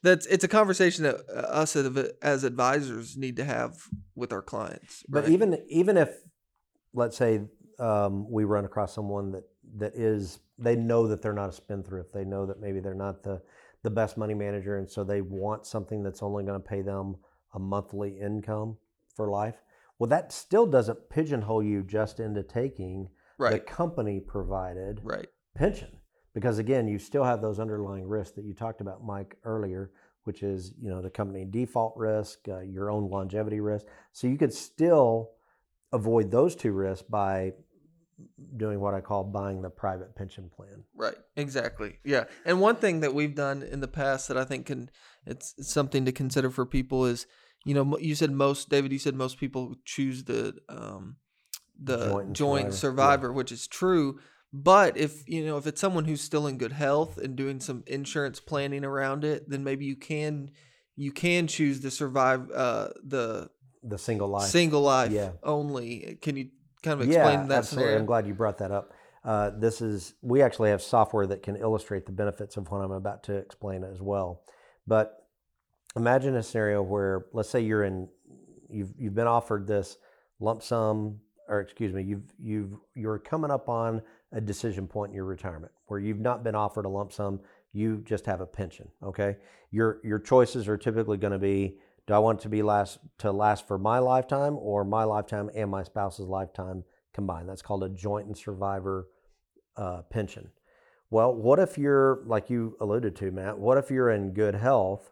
that's 0.03 0.25
it's 0.25 0.43
a 0.43 0.47
conversation 0.47 1.03
that 1.03 1.17
uh, 1.29 1.39
us 1.39 1.75
as, 2.21 2.43
advisors 2.43 3.17
need 3.17 3.35
to 3.37 3.43
have 3.43 3.75
with 4.15 4.33
our 4.33 4.41
clients. 4.41 5.03
But 5.07 5.29
even 5.29 5.61
even 5.69 5.97
if, 5.97 6.09
let's 6.93 7.17
say, 7.17 7.41
um, 7.79 8.29
we 8.29 8.43
run 8.43 8.65
across 8.65 8.93
someone 8.93 9.31
that 9.31 9.43
that 9.77 9.95
is 9.95 10.39
they 10.57 10.75
know 10.75 11.07
that 11.07 11.21
they're 11.21 11.33
not 11.33 11.49
a 11.49 11.53
spendthrift. 11.53 12.13
They 12.13 12.25
know 12.25 12.45
that 12.45 12.59
maybe 12.59 12.79
they're 12.79 12.93
not 12.93 13.23
the 13.23 13.41
the 13.83 13.89
best 13.89 14.17
money 14.17 14.33
manager, 14.33 14.77
and 14.77 14.89
so 14.89 15.03
they 15.03 15.21
want 15.21 15.65
something 15.65 16.03
that's 16.03 16.21
only 16.21 16.43
going 16.43 16.61
to 16.61 16.67
pay 16.67 16.81
them 16.81 17.15
a 17.53 17.59
monthly 17.59 18.19
income 18.19 18.77
for 19.15 19.29
life. 19.29 19.55
Well, 19.99 20.09
that 20.09 20.31
still 20.31 20.65
doesn't 20.65 21.09
pigeonhole 21.09 21.63
you 21.63 21.83
just 21.83 22.19
into 22.19 22.43
taking 22.43 23.09
the 23.53 23.59
company 23.59 24.19
provided 24.19 24.99
right, 25.03 25.27
pension 25.55 26.00
because 26.33 26.59
again 26.59 26.87
you 26.87 26.99
still 26.99 27.23
have 27.23 27.41
those 27.41 27.59
underlying 27.59 28.07
risks 28.07 28.35
that 28.35 28.45
you 28.45 28.53
talked 28.53 28.81
about 28.81 29.03
mike 29.03 29.37
earlier 29.43 29.91
which 30.23 30.43
is 30.43 30.73
you 30.79 30.89
know 30.89 31.01
the 31.01 31.09
company 31.09 31.45
default 31.45 31.93
risk 31.97 32.39
uh, 32.47 32.59
your 32.59 32.89
own 32.89 33.09
longevity 33.09 33.59
risk 33.59 33.85
so 34.11 34.27
you 34.27 34.37
could 34.37 34.53
still 34.53 35.31
avoid 35.93 36.31
those 36.31 36.55
two 36.55 36.71
risks 36.71 37.05
by 37.07 37.51
doing 38.55 38.79
what 38.79 38.93
i 38.93 39.01
call 39.01 39.23
buying 39.23 39.61
the 39.61 39.69
private 39.69 40.15
pension 40.15 40.49
plan 40.55 40.83
right, 40.95 41.15
exactly. 41.35 41.97
Yeah, 42.05 42.25
and 42.45 42.61
one 42.61 42.75
thing 42.75 42.99
that 43.01 43.13
we've 43.13 43.35
done 43.35 43.63
in 43.63 43.81
the 43.81 43.87
past 43.87 44.27
that 44.27 44.37
I 44.37 44.45
think 44.45 44.67
can 44.67 44.89
it's, 45.25 45.53
it's 45.57 45.73
something 45.73 46.05
to 46.05 46.11
consider 46.11 46.49
for 46.49 46.65
people 46.65 47.05
is 47.05 47.25
you 47.65 47.73
know 47.73 47.97
you 47.97 48.15
said 48.15 48.31
most 48.31 48.69
David 48.69 48.91
you 48.91 48.99
said 48.99 49.15
most 49.15 49.39
people 49.39 49.75
choose 49.83 50.23
the 50.25 50.55
um 50.69 51.17
the 51.83 51.97
Joint 51.97 52.33
joint, 52.33 52.73
survivor, 52.73 52.77
survivor, 52.77 53.27
yeah. 53.27 53.33
which 53.33 53.51
is 53.51 53.67
true. 53.67 54.19
But 54.53 54.97
if 54.97 55.27
you 55.29 55.45
know 55.45 55.57
if 55.57 55.65
it's 55.65 55.79
someone 55.79 56.05
who's 56.05 56.21
still 56.21 56.47
in 56.47 56.57
good 56.57 56.73
health 56.73 57.17
and 57.17 57.35
doing 57.35 57.59
some 57.59 57.83
insurance 57.87 58.39
planning 58.39 58.83
around 58.83 59.23
it, 59.23 59.49
then 59.49 59.63
maybe 59.63 59.85
you 59.85 59.95
can 59.95 60.51
you 60.95 61.11
can 61.11 61.47
choose 61.47 61.79
to 61.81 61.91
survive 61.91 62.49
uh, 62.51 62.89
the 63.03 63.49
the 63.83 63.97
single 63.97 64.27
life 64.27 64.49
single 64.49 64.81
life 64.81 65.11
Yeah. 65.11 65.31
only. 65.43 66.17
Can 66.21 66.35
you 66.35 66.49
kind 66.83 67.01
of 67.01 67.07
explain 67.07 67.47
that 67.47 67.59
absolutely. 67.59 67.83
scenario? 67.83 67.99
I'm 67.99 68.05
glad 68.05 68.27
you 68.27 68.33
brought 68.33 68.57
that 68.57 68.71
up. 68.71 68.93
Uh, 69.23 69.51
this 69.51 69.81
is 69.81 70.15
we 70.21 70.41
actually 70.41 70.71
have 70.71 70.81
software 70.81 71.27
that 71.27 71.43
can 71.43 71.55
illustrate 71.55 72.05
the 72.05 72.11
benefits 72.11 72.57
of 72.57 72.69
what 72.69 72.79
I'm 72.79 72.91
about 72.91 73.23
to 73.23 73.35
explain 73.35 73.83
as 73.83 74.01
well. 74.01 74.43
But 74.85 75.25
imagine 75.95 76.35
a 76.35 76.43
scenario 76.43 76.81
where, 76.81 77.25
let's 77.31 77.49
say 77.49 77.61
you're 77.61 77.83
in, 77.83 78.09
you've 78.69 78.93
you've 78.97 79.15
been 79.15 79.27
offered 79.27 79.67
this 79.67 79.97
lump 80.39 80.61
sum, 80.63 81.19
or 81.47 81.61
excuse 81.61 81.93
me, 81.93 82.03
you've 82.03 82.23
you've 82.39 82.73
you're 82.95 83.19
coming 83.19 83.51
up 83.51 83.69
on 83.69 84.01
a 84.31 84.41
decision 84.41 84.87
point 84.87 85.11
in 85.11 85.15
your 85.15 85.25
retirement 85.25 85.71
where 85.87 85.99
you've 85.99 86.19
not 86.19 86.43
been 86.43 86.55
offered 86.55 86.85
a 86.85 86.89
lump 86.89 87.11
sum, 87.11 87.39
you 87.73 88.01
just 88.05 88.25
have 88.25 88.41
a 88.41 88.45
pension. 88.45 88.87
Okay, 89.03 89.37
your 89.71 89.99
your 90.03 90.19
choices 90.19 90.67
are 90.67 90.77
typically 90.77 91.17
going 91.17 91.33
to 91.33 91.39
be 91.39 91.77
do 92.07 92.13
I 92.13 92.19
want 92.19 92.39
it 92.39 92.43
to 92.43 92.49
be 92.49 92.61
last 92.61 92.99
to 93.19 93.31
last 93.31 93.67
for 93.67 93.77
my 93.77 93.99
lifetime 93.99 94.57
or 94.57 94.83
my 94.83 95.03
lifetime 95.03 95.49
and 95.55 95.69
my 95.69 95.83
spouse's 95.83 96.27
lifetime 96.27 96.83
combined? 97.13 97.47
That's 97.47 97.61
called 97.61 97.83
a 97.83 97.89
joint 97.89 98.27
and 98.27 98.37
survivor 98.37 99.07
uh, 99.77 100.01
pension. 100.09 100.49
Well, 101.09 101.33
what 101.35 101.59
if 101.59 101.77
you're 101.77 102.23
like 102.25 102.49
you 102.49 102.75
alluded 102.79 103.15
to, 103.17 103.31
Matt? 103.31 103.59
What 103.59 103.77
if 103.77 103.91
you're 103.91 104.09
in 104.09 104.33
good 104.33 104.55
health? 104.55 105.11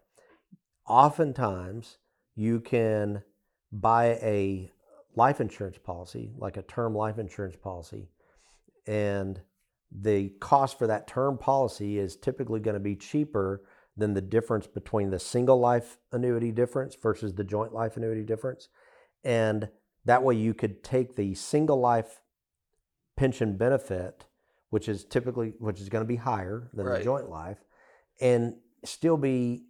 Oftentimes, 0.87 1.97
you 2.35 2.59
can 2.59 3.21
buy 3.71 4.17
a 4.21 4.71
life 5.15 5.39
insurance 5.41 5.77
policy, 5.77 6.31
like 6.37 6.57
a 6.57 6.61
term 6.63 6.95
life 6.95 7.19
insurance 7.19 7.55
policy, 7.55 8.09
and 8.89 9.39
the 9.91 10.29
cost 10.39 10.79
for 10.79 10.87
that 10.87 11.07
term 11.07 11.37
policy 11.37 11.99
is 11.99 12.15
typically 12.15 12.59
going 12.59 12.73
to 12.73 12.79
be 12.79 12.95
cheaper 12.95 13.61
than 13.95 14.15
the 14.15 14.21
difference 14.21 14.65
between 14.65 15.11
the 15.11 15.19
single 15.19 15.59
life 15.59 15.99
annuity 16.11 16.51
difference 16.51 16.95
versus 16.95 17.35
the 17.35 17.43
joint 17.43 17.71
life 17.71 17.97
annuity 17.97 18.23
difference. 18.23 18.69
And 19.23 19.69
that 20.05 20.23
way 20.23 20.35
you 20.35 20.55
could 20.55 20.83
take 20.83 21.15
the 21.15 21.35
single 21.35 21.79
life 21.79 22.21
pension 23.15 23.57
benefit, 23.57 24.25
which 24.71 24.89
is 24.89 25.03
typically 25.03 25.53
which 25.59 25.79
is 25.79 25.89
going 25.89 26.03
to 26.03 26.07
be 26.07 26.15
higher 26.15 26.69
than 26.73 26.87
Right. 26.87 26.97
the 26.97 27.03
joint 27.03 27.29
life, 27.29 27.63
and 28.19 28.55
still 28.83 29.17
be 29.17 29.65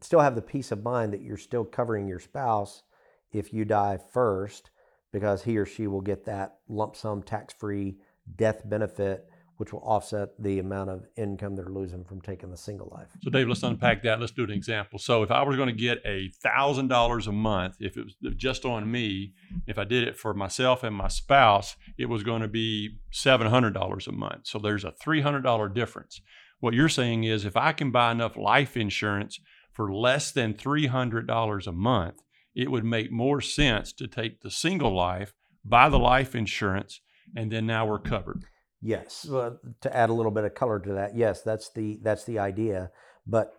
still 0.00 0.20
have 0.20 0.34
the 0.34 0.42
peace 0.42 0.72
of 0.72 0.82
mind 0.82 1.12
that 1.12 1.22
you're 1.22 1.36
still 1.36 1.64
covering 1.64 2.08
your 2.08 2.18
spouse 2.18 2.82
if 3.30 3.52
you 3.52 3.64
die 3.64 3.98
first 4.12 4.70
because 5.12 5.44
he 5.44 5.56
or 5.58 5.64
she 5.64 5.86
will 5.86 6.00
get 6.00 6.24
that 6.24 6.58
lump 6.68 6.96
sum 6.96 7.22
tax-free 7.22 7.98
death 8.36 8.62
benefit 8.64 9.28
which 9.56 9.72
will 9.72 9.80
offset 9.80 10.30
the 10.38 10.58
amount 10.58 10.90
of 10.90 11.06
income 11.16 11.54
they're 11.54 11.66
losing 11.66 12.04
from 12.04 12.20
taking 12.20 12.50
the 12.50 12.56
single 12.56 12.92
life. 12.94 13.08
So, 13.22 13.30
Dave, 13.30 13.48
let's 13.48 13.62
unpack 13.62 14.02
that. 14.02 14.20
Let's 14.20 14.32
do 14.32 14.44
an 14.44 14.50
example. 14.50 14.98
So, 14.98 15.22
if 15.22 15.30
I 15.30 15.42
was 15.42 15.56
going 15.56 15.68
to 15.68 15.74
get 15.74 15.98
a 16.04 16.30
thousand 16.42 16.88
dollars 16.88 17.26
a 17.26 17.32
month, 17.32 17.76
if 17.80 17.96
it 17.96 18.04
was 18.04 18.34
just 18.36 18.64
on 18.64 18.90
me, 18.90 19.32
if 19.66 19.78
I 19.78 19.84
did 19.84 20.06
it 20.06 20.16
for 20.16 20.34
myself 20.34 20.82
and 20.82 20.94
my 20.94 21.08
spouse, 21.08 21.76
it 21.96 22.06
was 22.06 22.22
going 22.22 22.42
to 22.42 22.48
be 22.48 22.98
seven 23.12 23.46
hundred 23.46 23.74
dollars 23.74 24.06
a 24.06 24.12
month. 24.12 24.46
So, 24.46 24.58
there's 24.58 24.84
a 24.84 24.92
three 24.92 25.20
hundred 25.20 25.42
dollar 25.42 25.68
difference. 25.68 26.20
What 26.60 26.74
you're 26.74 26.88
saying 26.88 27.24
is, 27.24 27.44
if 27.44 27.56
I 27.56 27.72
can 27.72 27.90
buy 27.90 28.10
enough 28.12 28.36
life 28.36 28.76
insurance 28.76 29.38
for 29.72 29.92
less 29.92 30.32
than 30.32 30.54
three 30.54 30.86
hundred 30.86 31.26
dollars 31.26 31.66
a 31.66 31.72
month, 31.72 32.22
it 32.54 32.70
would 32.70 32.84
make 32.84 33.12
more 33.12 33.40
sense 33.40 33.92
to 33.94 34.08
take 34.08 34.40
the 34.40 34.50
single 34.50 34.94
life, 34.94 35.32
buy 35.64 35.88
the 35.88 35.98
life 35.98 36.34
insurance, 36.34 37.00
and 37.36 37.50
then 37.50 37.66
now 37.66 37.86
we're 37.86 37.98
covered. 37.98 38.44
Yes, 38.80 39.26
well, 39.28 39.58
to 39.80 39.96
add 39.96 40.10
a 40.10 40.12
little 40.12 40.32
bit 40.32 40.44
of 40.44 40.54
color 40.54 40.78
to 40.78 40.92
that, 40.92 41.16
yes, 41.16 41.42
that's 41.42 41.70
the 41.70 41.98
that's 42.02 42.24
the 42.24 42.38
idea. 42.38 42.90
But 43.26 43.54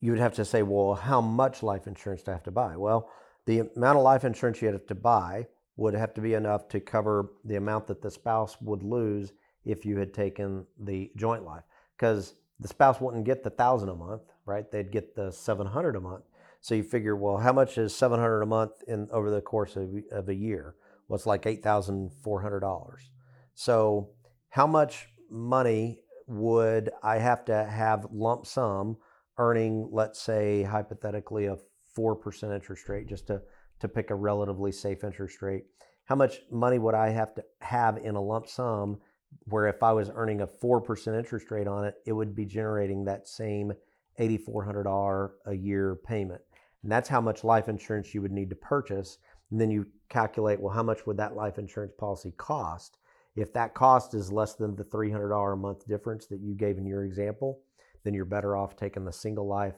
you 0.00 0.12
would 0.12 0.20
have 0.20 0.34
to 0.34 0.44
say, 0.44 0.62
well, 0.62 0.94
how 0.94 1.20
much 1.20 1.62
life 1.62 1.86
insurance 1.86 2.22
do 2.22 2.30
I 2.30 2.34
have 2.34 2.44
to 2.44 2.52
buy? 2.52 2.76
Well, 2.76 3.10
the 3.46 3.68
amount 3.74 3.98
of 3.98 4.04
life 4.04 4.24
insurance 4.24 4.62
you 4.62 4.68
have 4.68 4.86
to 4.86 4.94
buy 4.94 5.48
would 5.76 5.94
have 5.94 6.14
to 6.14 6.20
be 6.20 6.34
enough 6.34 6.68
to 6.68 6.80
cover 6.80 7.32
the 7.44 7.56
amount 7.56 7.86
that 7.88 8.02
the 8.02 8.10
spouse 8.10 8.56
would 8.60 8.82
lose 8.82 9.32
if 9.64 9.84
you 9.84 9.98
had 9.98 10.14
taken 10.14 10.66
the 10.78 11.10
joint 11.16 11.44
life, 11.44 11.64
because 11.96 12.34
the 12.60 12.68
spouse 12.68 13.00
wouldn't 13.00 13.24
get 13.24 13.42
the 13.42 13.50
thousand 13.50 13.88
a 13.88 13.94
month, 13.94 14.22
right? 14.46 14.70
They'd 14.70 14.92
get 14.92 15.14
the 15.14 15.32
seven 15.32 15.66
hundred 15.66 15.96
a 15.96 16.00
month. 16.00 16.24
So 16.60 16.74
you 16.74 16.82
figure, 16.82 17.14
well, 17.16 17.38
how 17.38 17.52
much 17.52 17.78
is 17.78 17.94
seven 17.94 18.20
hundred 18.20 18.42
a 18.42 18.46
month 18.46 18.72
in 18.86 19.08
over 19.10 19.30
the 19.30 19.40
course 19.40 19.76
of, 19.76 19.90
of 20.12 20.28
a 20.28 20.34
year? 20.34 20.74
It's 21.10 21.26
like 21.26 21.46
eight 21.46 21.62
thousand 21.62 22.12
four 22.22 22.42
hundred 22.42 22.60
dollars. 22.60 23.10
So 23.54 24.10
how 24.50 24.66
much 24.66 25.08
money 25.30 26.00
would 26.26 26.90
I 27.02 27.18
have 27.18 27.44
to 27.46 27.64
have 27.64 28.06
lump 28.12 28.46
sum 28.46 28.98
earning, 29.38 29.88
let's 29.92 30.20
say, 30.20 30.62
hypothetically, 30.62 31.46
a 31.46 31.56
4% 31.96 32.54
interest 32.54 32.88
rate, 32.88 33.08
just 33.08 33.26
to, 33.28 33.40
to 33.80 33.88
pick 33.88 34.10
a 34.10 34.14
relatively 34.14 34.72
safe 34.72 35.04
interest 35.04 35.42
rate? 35.42 35.64
How 36.04 36.14
much 36.14 36.40
money 36.50 36.78
would 36.78 36.94
I 36.94 37.10
have 37.10 37.34
to 37.34 37.44
have 37.60 37.98
in 37.98 38.14
a 38.14 38.22
lump 38.22 38.48
sum 38.48 38.98
where 39.44 39.66
if 39.66 39.82
I 39.82 39.92
was 39.92 40.10
earning 40.14 40.40
a 40.40 40.46
4% 40.46 41.18
interest 41.18 41.50
rate 41.50 41.66
on 41.68 41.84
it, 41.84 41.94
it 42.06 42.12
would 42.12 42.34
be 42.34 42.44
generating 42.44 43.04
that 43.04 43.28
same 43.28 43.72
$8,400 44.18 45.30
a 45.46 45.54
year 45.54 45.96
payment? 45.96 46.40
And 46.82 46.92
that's 46.92 47.08
how 47.08 47.20
much 47.20 47.44
life 47.44 47.68
insurance 47.68 48.14
you 48.14 48.22
would 48.22 48.32
need 48.32 48.50
to 48.50 48.56
purchase 48.56 49.18
and 49.50 49.60
then 49.60 49.70
you 49.70 49.86
calculate, 50.08 50.60
well, 50.60 50.74
how 50.74 50.82
much 50.82 51.06
would 51.06 51.16
that 51.18 51.36
life 51.36 51.58
insurance 51.58 51.92
policy 51.98 52.32
cost? 52.36 52.98
If 53.36 53.52
that 53.52 53.74
cost 53.74 54.14
is 54.14 54.32
less 54.32 54.54
than 54.54 54.74
the 54.74 54.84
$300 54.84 55.52
a 55.52 55.56
month 55.56 55.86
difference 55.86 56.26
that 56.26 56.40
you 56.40 56.54
gave 56.54 56.78
in 56.78 56.86
your 56.86 57.04
example, 57.04 57.60
then 58.04 58.14
you're 58.14 58.24
better 58.24 58.56
off 58.56 58.76
taking 58.76 59.04
the 59.04 59.12
single 59.12 59.46
life 59.46 59.76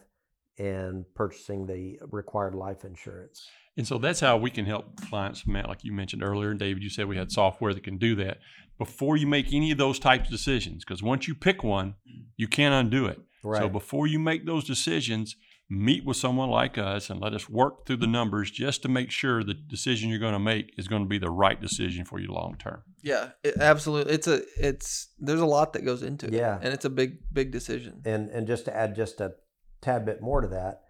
and 0.58 1.04
purchasing 1.14 1.66
the 1.66 1.98
required 2.10 2.54
life 2.54 2.84
insurance. 2.84 3.48
And 3.76 3.86
so 3.86 3.98
that's 3.98 4.20
how 4.20 4.36
we 4.36 4.50
can 4.50 4.66
help 4.66 5.00
clients, 5.08 5.46
Matt, 5.46 5.68
like 5.68 5.84
you 5.84 5.92
mentioned 5.92 6.22
earlier. 6.22 6.50
And 6.50 6.58
David, 6.58 6.82
you 6.82 6.90
said 6.90 7.06
we 7.06 7.16
had 7.16 7.32
software 7.32 7.72
that 7.72 7.82
can 7.84 7.98
do 7.98 8.14
that 8.16 8.38
before 8.78 9.16
you 9.16 9.26
make 9.26 9.52
any 9.52 9.70
of 9.70 9.78
those 9.78 9.98
types 9.98 10.24
of 10.26 10.30
decisions. 10.30 10.84
Because 10.84 11.02
once 11.02 11.28
you 11.28 11.34
pick 11.34 11.62
one, 11.62 11.94
you 12.36 12.48
can't 12.48 12.74
undo 12.74 13.06
it. 13.06 13.20
Right. 13.42 13.60
So 13.60 13.68
before 13.68 14.06
you 14.06 14.18
make 14.18 14.44
those 14.44 14.64
decisions, 14.64 15.36
meet 15.70 16.04
with 16.04 16.16
someone 16.16 16.50
like 16.50 16.76
us 16.76 17.10
and 17.10 17.20
let 17.20 17.32
us 17.32 17.48
work 17.48 17.86
through 17.86 17.96
the 17.96 18.06
numbers 18.06 18.50
just 18.50 18.82
to 18.82 18.88
make 18.88 19.10
sure 19.10 19.44
the 19.44 19.54
decision 19.54 20.10
you're 20.10 20.18
going 20.18 20.32
to 20.32 20.38
make 20.40 20.74
is 20.76 20.88
going 20.88 21.02
to 21.02 21.08
be 21.08 21.18
the 21.18 21.30
right 21.30 21.60
decision 21.60 22.04
for 22.04 22.18
you 22.18 22.26
long 22.32 22.56
term. 22.58 22.82
Yeah, 23.02 23.30
it, 23.44 23.56
absolutely. 23.58 24.12
It's 24.12 24.26
a 24.26 24.42
it's 24.58 25.08
there's 25.20 25.40
a 25.40 25.46
lot 25.46 25.72
that 25.74 25.84
goes 25.84 26.02
into 26.02 26.26
it. 26.26 26.32
Yeah. 26.32 26.58
and 26.60 26.74
it's 26.74 26.84
a 26.84 26.90
big 26.90 27.18
big 27.32 27.52
decision. 27.52 28.02
and 28.04 28.28
and 28.30 28.48
just 28.48 28.64
to 28.64 28.76
add 28.76 28.96
just 28.96 29.20
a 29.20 29.34
tad 29.80 30.04
bit 30.04 30.20
more 30.20 30.40
to 30.40 30.48
that, 30.48 30.82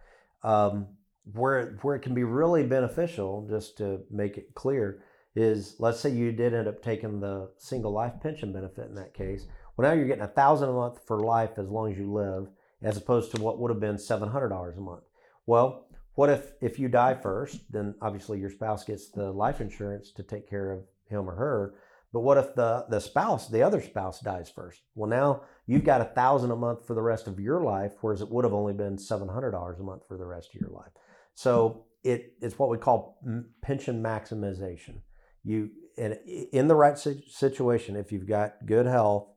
um, 0.43 0.89
where 1.25 1.79
where 1.83 1.95
it 1.95 2.01
can 2.01 2.15
be 2.15 2.25
really 2.25 2.65
beneficial, 2.67 3.47
just 3.51 3.77
to 3.79 4.01
make 4.11 4.39
it 4.39 4.55
clear, 4.55 5.03
is 5.37 5.77
let's 5.79 6.01
say 6.01 6.11
you 6.11 6.33
did 6.33 6.55
end 6.55 6.69
up 6.69 6.83
taking 6.83 7.21
the 7.21 7.51
single 7.59 7.93
life 7.93 8.15
pension 8.23 8.51
benefit 8.53 8.89
in 8.89 8.95
that 8.95 9.13
case. 9.13 9.47
Well, 9.77 9.89
now 9.89 9.95
you're 9.95 10.09
getting 10.09 10.25
a 10.25 10.29
thousand 10.29 10.71
a 10.71 10.73
month 10.73 11.01
for 11.07 11.21
life 11.21 11.59
as 11.59 11.69
long 11.69 11.93
as 11.93 11.99
you 11.99 12.11
live, 12.11 12.49
as 12.83 12.97
opposed 12.97 13.31
to 13.33 13.43
what 13.43 13.59
would 13.59 13.71
have 13.71 13.81
been 13.81 13.99
seven 13.99 14.29
hundred 14.29 14.49
dollars 14.49 14.77
a 14.77 14.81
month. 14.81 15.05
Well, 15.47 15.87
what 16.15 16.31
if 16.31 16.53
if 16.61 16.79
you 16.79 16.89
die 16.89 17.15
first? 17.15 17.61
Then 17.73 17.95
obviously 18.03 18.39
your 18.39 18.51
spouse 18.51 18.85
gets 18.85 19.11
the 19.11 19.31
life 19.31 19.61
insurance 19.61 20.13
to 20.13 20.23
take 20.23 20.49
care 20.49 20.73
of 20.73 20.85
him 21.09 21.29
or 21.29 21.35
her. 21.35 21.75
But 22.13 22.21
what 22.21 22.39
if 22.39 22.55
the 22.55 22.87
the 22.89 23.01
spouse, 23.01 23.49
the 23.49 23.63
other 23.63 23.81
spouse, 23.81 24.21
dies 24.21 24.51
first? 24.51 24.83
Well, 24.95 25.09
now 25.09 25.43
you've 25.67 25.85
got 25.85 26.01
a 26.01 26.07
thousand 26.07 26.51
a 26.51 26.57
month 26.57 26.87
for 26.87 26.95
the 26.95 27.03
rest 27.03 27.27
of 27.29 27.39
your 27.39 27.63
life, 27.63 27.93
whereas 28.01 28.21
it 28.21 28.31
would 28.31 28.45
have 28.45 28.55
only 28.55 28.73
been 28.73 28.99
seven 28.99 29.29
hundred 29.29 29.53
dollars 29.53 29.79
a 29.79 29.85
month 29.85 30.03
for 30.09 30.17
the 30.17 30.27
rest 30.27 30.51
of 30.55 30.61
your 30.61 30.71
life. 30.71 30.91
So 31.35 31.87
it 32.03 32.35
it's 32.41 32.59
what 32.59 32.69
we 32.69 32.79
call 32.79 33.19
pension 33.63 34.03
maximization. 34.03 35.03
You 35.45 35.71
and 35.97 36.19
in 36.53 36.67
the 36.67 36.75
right 36.75 36.99
situation, 36.99 37.97
if 37.97 38.11
you've 38.11 38.27
got 38.27 38.67
good 38.67 38.87
health, 38.87 39.29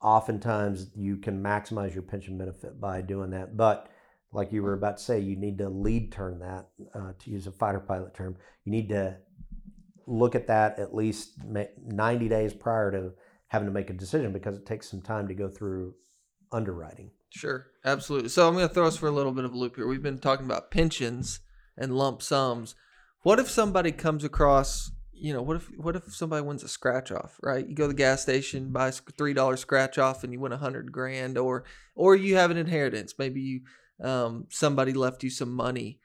oftentimes 0.00 0.90
you 0.94 1.16
can 1.16 1.42
maximize 1.42 1.94
your 1.94 2.02
pension 2.02 2.38
benefit 2.38 2.80
by 2.80 3.00
doing 3.00 3.30
that. 3.30 3.56
But 3.56 3.88
like 4.32 4.52
you 4.52 4.62
were 4.62 4.74
about 4.74 4.98
to 4.98 5.02
say, 5.02 5.20
you 5.20 5.36
need 5.36 5.58
to 5.58 5.68
lead 5.68 6.12
turn 6.12 6.38
that, 6.40 6.68
uh, 6.94 7.12
to 7.18 7.30
use 7.30 7.46
a 7.46 7.52
fighter 7.52 7.80
pilot 7.80 8.14
term. 8.14 8.36
You 8.64 8.72
need 8.72 8.88
to 8.90 9.16
look 10.06 10.34
at 10.34 10.46
that 10.46 10.78
at 10.78 10.94
least 10.94 11.34
90 11.44 12.28
days 12.28 12.54
prior 12.54 12.90
to 12.92 13.12
having 13.48 13.66
to 13.66 13.72
make 13.72 13.90
a 13.90 13.94
decision 13.94 14.32
because 14.32 14.56
it 14.56 14.66
takes 14.66 14.90
some 14.90 15.02
time 15.02 15.28
to 15.28 15.34
go 15.34 15.48
through 15.48 15.94
underwriting. 16.52 17.10
Sure, 17.30 17.66
absolutely. 17.84 18.28
So 18.28 18.46
I'm 18.46 18.54
going 18.54 18.68
to 18.68 18.72
throw 18.72 18.86
us 18.86 18.96
for 18.96 19.06
a 19.06 19.12
little 19.12 19.32
bit 19.32 19.44
of 19.44 19.52
a 19.52 19.58
loop 19.58 19.76
here. 19.76 19.86
We've 19.86 20.02
been 20.02 20.18
talking 20.18 20.46
about 20.46 20.70
pensions 20.70 21.40
and 21.76 21.96
lump 21.96 22.22
sums. 22.22 22.74
What 23.22 23.38
if 23.38 23.50
somebody 23.50 23.92
comes 23.92 24.24
across, 24.24 24.90
you 25.20 25.32
know, 25.32 25.42
what 25.42 25.56
if 25.56 25.66
what 25.76 25.96
if 25.96 26.14
somebody 26.14 26.42
wins 26.42 26.62
a 26.62 26.68
scratch 26.68 27.10
off, 27.12 27.38
right? 27.42 27.66
You 27.66 27.74
go 27.74 27.84
to 27.84 27.88
the 27.88 27.94
gas 27.94 28.22
station, 28.22 28.72
buy 28.72 28.88
a 28.88 28.92
three 28.92 29.34
dollar 29.34 29.56
scratch 29.56 29.98
off, 29.98 30.24
and 30.24 30.32
you 30.32 30.40
win 30.40 30.52
a 30.52 30.56
hundred 30.56 30.92
grand, 30.92 31.36
or 31.38 31.64
or 31.94 32.16
you 32.16 32.36
have 32.36 32.50
an 32.50 32.56
inheritance. 32.56 33.14
Maybe 33.18 33.40
you 33.40 33.60
um, 34.02 34.46
somebody 34.50 34.92
left 34.92 35.22
you 35.22 35.30
some 35.30 35.52
money. 35.52 36.00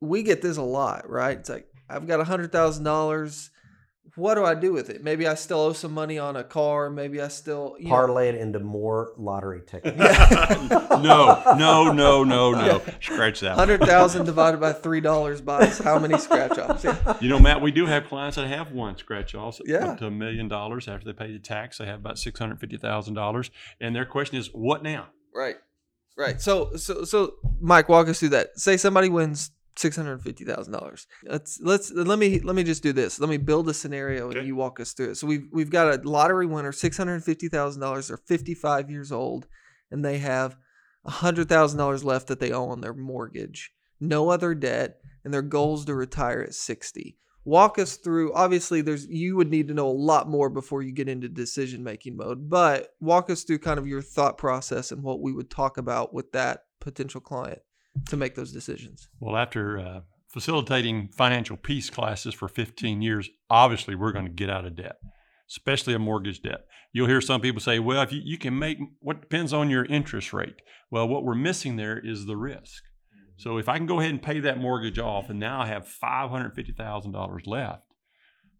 We 0.00 0.22
get 0.22 0.42
this 0.42 0.56
a 0.56 0.62
lot, 0.62 1.08
right? 1.08 1.38
It's 1.38 1.48
like 1.48 1.66
I've 1.88 2.06
got 2.06 2.20
a 2.20 2.24
hundred 2.24 2.52
thousand 2.52 2.84
dollars. 2.84 3.50
What 4.16 4.36
do 4.36 4.44
I 4.44 4.54
do 4.54 4.72
with 4.72 4.90
it? 4.90 5.02
Maybe 5.02 5.26
I 5.26 5.34
still 5.34 5.58
owe 5.60 5.72
some 5.72 5.92
money 5.92 6.18
on 6.20 6.36
a 6.36 6.44
car. 6.44 6.88
Maybe 6.88 7.20
I 7.20 7.26
still 7.28 7.74
you 7.80 7.86
know, 7.86 7.90
Parlay 7.90 8.28
it 8.28 8.36
into 8.36 8.60
more 8.60 9.12
lottery 9.16 9.62
tickets. 9.66 9.96
no, 9.98 11.42
no, 11.58 11.92
no, 11.92 12.22
no, 12.24 12.50
no. 12.52 12.82
Scratch 13.00 13.40
that. 13.40 13.56
one. 13.56 13.58
Hundred 13.58 13.80
thousand 13.82 14.24
divided 14.26 14.60
by 14.60 14.72
three 14.72 15.00
dollars 15.00 15.40
buys 15.40 15.78
how 15.78 15.98
many 15.98 16.18
scratch 16.18 16.58
offs? 16.58 16.84
Yeah. 16.84 17.16
You 17.20 17.28
know, 17.28 17.38
Matt, 17.38 17.60
we 17.60 17.70
do 17.72 17.86
have 17.86 18.06
clients 18.06 18.36
that 18.36 18.46
have 18.46 18.72
won 18.72 18.96
scratch 18.96 19.34
offs 19.34 19.60
Yeah. 19.64 19.88
up 19.92 19.98
to 19.98 20.06
a 20.06 20.10
million 20.10 20.48
dollars 20.48 20.86
after 20.88 21.06
they 21.06 21.12
pay 21.12 21.32
the 21.32 21.38
tax. 21.38 21.78
They 21.78 21.86
have 21.86 21.98
about 22.00 22.18
six 22.18 22.38
hundred 22.38 22.60
fifty 22.60 22.76
thousand 22.76 23.14
dollars, 23.14 23.50
and 23.80 23.94
their 23.96 24.04
question 24.06 24.38
is, 24.38 24.48
"What 24.52 24.82
now?" 24.82 25.08
Right, 25.34 25.56
right. 26.16 26.40
So, 26.40 26.76
so, 26.76 27.04
so, 27.04 27.34
Mike, 27.60 27.88
walk 27.88 28.08
us 28.08 28.20
through 28.20 28.28
that. 28.30 28.58
Say 28.58 28.76
somebody 28.76 29.08
wins 29.08 29.50
six 29.76 29.96
hundred 29.96 30.22
fifty 30.22 30.44
thousand 30.44 30.72
dollars. 30.72 31.06
Let's 31.24 31.58
let's 31.60 31.90
let 31.92 32.18
me 32.18 32.40
let 32.40 32.56
me 32.56 32.64
just 32.64 32.82
do 32.82 32.92
this. 32.92 33.20
Let 33.20 33.30
me 33.30 33.36
build 33.36 33.68
a 33.68 33.74
scenario 33.74 34.28
Okay. 34.28 34.38
and 34.38 34.46
you 34.46 34.56
walk 34.56 34.80
us 34.80 34.92
through 34.92 35.10
it. 35.10 35.14
So 35.16 35.26
we've 35.26 35.46
we've 35.52 35.70
got 35.70 35.92
a 35.94 36.08
lottery 36.08 36.46
winner, 36.46 36.72
six 36.72 36.96
hundred 36.96 37.22
fifty 37.24 37.48
thousand 37.48 37.80
dollars. 37.80 38.08
They're 38.08 38.16
fifty 38.16 38.54
five 38.54 38.90
years 38.90 39.10
old, 39.12 39.46
and 39.90 40.04
they 40.04 40.18
have 40.18 40.56
hundred 41.06 41.48
thousand 41.48 41.78
dollars 41.78 42.04
left 42.04 42.28
that 42.28 42.40
they 42.40 42.52
owe 42.52 42.68
on 42.68 42.80
their 42.80 42.94
mortgage. 42.94 43.72
No 44.00 44.30
other 44.30 44.54
debt, 44.54 44.98
and 45.24 45.32
their 45.32 45.42
goal 45.42 45.74
is 45.74 45.84
to 45.86 45.94
retire 45.94 46.40
at 46.40 46.54
sixty. 46.54 47.18
Walk 47.46 47.78
us 47.78 47.96
through. 47.96 48.32
Obviously, 48.32 48.80
there's 48.80 49.06
you 49.06 49.36
would 49.36 49.50
need 49.50 49.68
to 49.68 49.74
know 49.74 49.88
a 49.88 49.90
lot 49.90 50.28
more 50.28 50.48
before 50.48 50.82
you 50.82 50.92
get 50.92 51.08
into 51.10 51.28
decision 51.28 51.84
making 51.84 52.16
mode. 52.16 52.48
But 52.48 52.94
walk 53.00 53.28
us 53.28 53.44
through 53.44 53.58
kind 53.58 53.78
of 53.78 53.86
your 53.86 54.00
thought 54.02 54.38
process 54.38 54.92
and 54.92 55.02
what 55.02 55.20
we 55.20 55.32
would 55.32 55.50
talk 55.50 55.76
about 55.76 56.14
with 56.14 56.32
that 56.32 56.64
potential 56.80 57.20
client 57.20 57.60
to 58.08 58.16
make 58.16 58.34
those 58.34 58.52
decisions. 58.52 59.08
Well, 59.20 59.36
after 59.36 59.78
uh, 59.78 60.00
facilitating 60.28 61.08
financial 61.08 61.56
peace 61.56 61.90
classes 61.90 62.34
for 62.34 62.48
15 62.48 63.02
years, 63.02 63.28
obviously 63.48 63.94
we're 63.94 64.12
going 64.12 64.26
to 64.26 64.32
get 64.32 64.50
out 64.50 64.64
of 64.64 64.76
debt, 64.76 64.96
especially 65.48 65.94
a 65.94 65.98
mortgage 65.98 66.42
debt. 66.42 66.62
You'll 66.92 67.08
hear 67.08 67.20
some 67.20 67.40
people 67.40 67.60
say, 67.60 67.78
well, 67.78 68.02
if 68.02 68.12
you, 68.12 68.20
you 68.22 68.38
can 68.38 68.58
make 68.58 68.78
what 69.00 69.20
depends 69.20 69.52
on 69.52 69.70
your 69.70 69.84
interest 69.84 70.32
rate. 70.32 70.56
Well, 70.90 71.08
what 71.08 71.24
we're 71.24 71.34
missing 71.34 71.76
there 71.76 71.98
is 71.98 72.26
the 72.26 72.36
risk. 72.36 72.82
So 73.36 73.58
if 73.58 73.68
I 73.68 73.78
can 73.78 73.86
go 73.86 73.98
ahead 73.98 74.12
and 74.12 74.22
pay 74.22 74.40
that 74.40 74.58
mortgage 74.58 74.98
off 74.98 75.28
and 75.28 75.40
now 75.40 75.60
I 75.60 75.66
have 75.66 75.88
$550,000 76.02 77.46
left, 77.46 77.82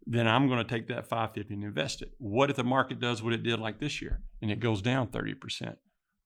then 0.05 0.27
I'm 0.27 0.47
going 0.47 0.59
to 0.59 0.69
take 0.69 0.87
that 0.87 1.07
550 1.07 1.53
and 1.53 1.63
invest 1.63 2.01
it. 2.01 2.11
What 2.17 2.49
if 2.49 2.55
the 2.55 2.63
market 2.63 2.99
does 2.99 3.23
what 3.23 3.33
it 3.33 3.43
did 3.43 3.59
like 3.59 3.79
this 3.79 4.01
year 4.01 4.21
and 4.41 4.51
it 4.51 4.59
goes 4.59 4.81
down 4.81 5.07
30%? 5.07 5.75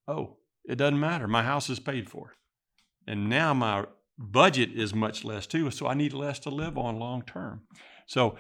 Oh, 0.08 0.38
it 0.66 0.76
doesn't 0.76 1.00
matter. 1.00 1.28
My 1.28 1.44
house 1.44 1.70
is 1.70 1.80
paid 1.80 2.10
for. 2.10 2.34
And 3.10 3.28
now 3.28 3.56
my 3.56 3.86
budget 4.20 4.70
is 4.76 4.94
much 4.94 5.26
less 5.26 5.48
too, 5.48 5.72
so 5.72 5.88
I 5.88 5.96
need 5.96 6.14
less 6.14 6.38
to 6.40 6.52
live 6.52 6.78
on 6.78 7.00
long 7.00 7.24
term. 7.24 7.62
So, 8.06 8.38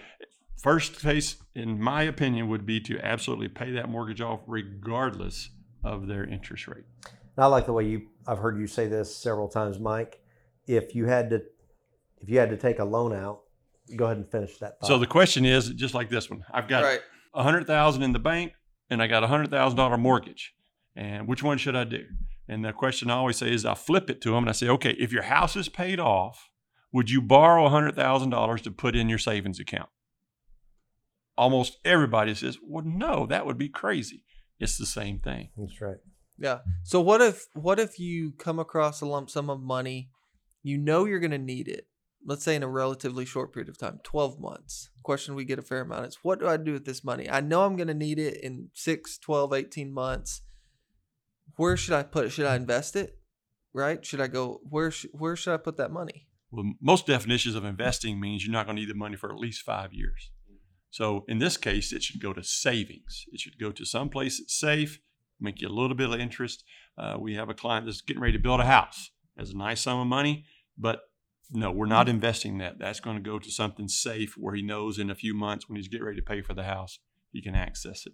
first 0.61 0.99
case, 1.01 1.37
in 1.55 1.81
my 1.81 2.03
opinion, 2.03 2.49
would 2.49 2.67
be 2.67 2.79
to 2.81 3.03
absolutely 3.03 3.47
pay 3.47 3.71
that 3.71 3.89
mortgage 3.89 4.21
off 4.21 4.41
regardless 4.45 5.49
of 5.83 6.05
their 6.05 6.23
interest 6.23 6.67
rate. 6.67 6.83
And 7.35 7.43
I 7.43 7.47
like 7.47 7.65
the 7.65 7.73
way 7.73 7.85
you. 7.85 8.09
I've 8.27 8.37
heard 8.37 8.59
you 8.59 8.67
say 8.67 8.85
this 8.85 9.15
several 9.15 9.47
times, 9.47 9.79
Mike. 9.79 10.21
If 10.67 10.93
you 10.93 11.07
had 11.07 11.31
to, 11.31 11.41
if 12.21 12.29
you 12.29 12.37
had 12.37 12.51
to 12.51 12.57
take 12.57 12.77
a 12.77 12.85
loan 12.85 13.11
out, 13.11 13.41
go 13.95 14.05
ahead 14.05 14.17
and 14.17 14.29
finish 14.29 14.59
that. 14.59 14.79
Thought. 14.79 14.87
So 14.87 14.99
the 14.99 15.07
question 15.07 15.45
is 15.45 15.69
just 15.69 15.95
like 15.95 16.11
this 16.11 16.29
one: 16.29 16.45
I've 16.53 16.67
got 16.67 16.83
right. 16.83 17.01
a 17.33 17.41
hundred 17.41 17.65
thousand 17.65 18.03
in 18.03 18.13
the 18.13 18.19
bank, 18.19 18.53
and 18.91 19.01
I 19.01 19.07
got 19.07 19.23
a 19.23 19.27
hundred 19.27 19.49
thousand 19.49 19.77
dollar 19.77 19.97
mortgage, 19.97 20.53
and 20.95 21.27
which 21.27 21.41
one 21.41 21.57
should 21.57 21.75
I 21.75 21.85
do? 21.85 22.05
And 22.49 22.65
the 22.65 22.73
question 22.73 23.11
I 23.11 23.15
always 23.15 23.37
say 23.37 23.53
is, 23.53 23.63
I 23.63 23.75
flip 23.75 24.09
it 24.09 24.21
to 24.21 24.31
them 24.31 24.39
and 24.39 24.49
I 24.49 24.53
say, 24.53 24.67
okay, 24.69 24.95
if 24.97 25.11
your 25.11 25.21
house 25.21 25.55
is 25.55 25.69
paid 25.69 25.99
off, 25.99 26.49
would 26.91 27.11
you 27.11 27.21
borrow 27.21 27.67
a 27.67 27.69
hundred 27.69 27.95
thousand 27.95 28.31
dollars 28.31 28.63
to 28.63 28.71
put 28.71 28.95
in 28.95 29.07
your 29.07 29.19
savings 29.19 29.59
account? 29.59 29.89
Almost 31.37 31.77
everybody 31.85 32.33
says, 32.33 32.57
well, 32.61 32.83
no, 32.83 33.27
that 33.27 33.45
would 33.45 33.59
be 33.59 33.69
crazy. 33.69 34.23
It's 34.59 34.77
the 34.77 34.87
same 34.87 35.19
thing. 35.19 35.51
That's 35.55 35.79
right. 35.79 35.97
Yeah. 36.39 36.59
So 36.83 36.99
what 36.99 37.21
if 37.21 37.45
what 37.53 37.79
if 37.79 37.99
you 37.99 38.31
come 38.31 38.57
across 38.57 38.99
a 38.99 39.05
lump 39.05 39.29
sum 39.29 39.49
of 39.49 39.61
money, 39.61 40.09
you 40.63 40.77
know 40.77 41.05
you're 41.05 41.19
going 41.19 41.31
to 41.31 41.37
need 41.37 41.67
it. 41.67 41.87
Let's 42.25 42.43
say 42.43 42.55
in 42.55 42.63
a 42.63 42.67
relatively 42.67 43.25
short 43.25 43.53
period 43.53 43.69
of 43.69 43.77
time, 43.77 43.99
12 44.03 44.39
months. 44.39 44.89
Question 45.03 45.35
we 45.35 45.45
get 45.45 45.59
a 45.59 45.61
fair 45.61 45.81
amount 45.81 46.07
is 46.07 46.17
what 46.23 46.39
do 46.39 46.47
I 46.47 46.57
do 46.57 46.73
with 46.73 46.85
this 46.85 47.03
money? 47.03 47.29
I 47.29 47.41
know 47.41 47.63
I'm 47.63 47.75
going 47.75 47.87
to 47.87 47.93
need 47.93 48.17
it 48.17 48.43
in 48.43 48.69
6, 48.73 49.17
12, 49.19 49.53
18 49.53 49.93
months. 49.93 50.41
Where 51.59 51.75
should 51.75 51.93
I 51.93 52.03
put 52.03 52.23
it? 52.23 52.29
Should 52.29 52.45
I 52.45 52.55
invest 52.55 52.95
it? 52.95 53.19
Right? 53.73 54.05
Should 54.05 54.21
I 54.21 54.27
go 54.27 54.61
where 54.63 54.91
sh- 54.91 55.07
where 55.11 55.35
should 55.35 55.53
I 55.53 55.57
put 55.57 55.75
that 55.75 55.91
money? 55.91 56.25
Well, 56.51 56.71
most 56.79 57.05
definitions 57.05 57.53
of 57.53 57.65
investing 57.65 58.17
means 58.17 58.45
you're 58.45 58.53
not 58.53 58.65
going 58.65 58.77
to 58.77 58.81
need 58.81 58.89
the 58.89 58.95
money 58.95 59.17
for 59.17 59.29
at 59.29 59.37
least 59.37 59.63
five 59.63 59.91
years. 59.91 60.31
So 60.89 61.25
in 61.27 61.39
this 61.39 61.57
case, 61.57 61.91
it 61.91 62.01
should 62.01 62.21
go 62.21 62.31
to 62.31 62.45
savings. 62.45 63.25
It 63.33 63.41
should 63.41 63.59
go 63.59 63.73
to 63.73 63.83
some 63.83 64.07
place 64.07 64.39
that's 64.39 64.57
safe, 64.57 65.01
make 65.37 65.59
you 65.59 65.67
a 65.67 65.77
little 65.79 65.97
bit 65.97 66.09
of 66.09 66.17
interest. 66.17 66.63
Uh, 66.97 67.17
we 67.19 67.35
have 67.35 67.49
a 67.49 67.53
client 67.53 67.85
that's 67.85 67.99
getting 67.99 68.23
ready 68.23 68.37
to 68.37 68.43
build 68.43 68.61
a 68.61 68.65
house, 68.65 69.11
has 69.37 69.49
a 69.49 69.57
nice 69.57 69.81
sum 69.81 69.99
of 69.99 70.07
money, 70.07 70.45
but 70.77 71.01
no, 71.51 71.71
we're 71.71 71.87
not 71.87 72.07
investing 72.07 72.59
that. 72.59 72.79
That's 72.79 73.01
going 73.01 73.17
to 73.17 73.29
go 73.29 73.37
to 73.37 73.51
something 73.51 73.89
safe 73.89 74.35
where 74.37 74.55
he 74.55 74.61
knows 74.61 74.97
in 74.97 75.09
a 75.09 75.15
few 75.15 75.33
months 75.33 75.67
when 75.67 75.75
he's 75.75 75.89
getting 75.89 76.05
ready 76.05 76.21
to 76.21 76.25
pay 76.25 76.41
for 76.41 76.53
the 76.53 76.63
house, 76.63 76.99
he 77.33 77.41
can 77.41 77.53
access 77.53 78.05
it. 78.05 78.13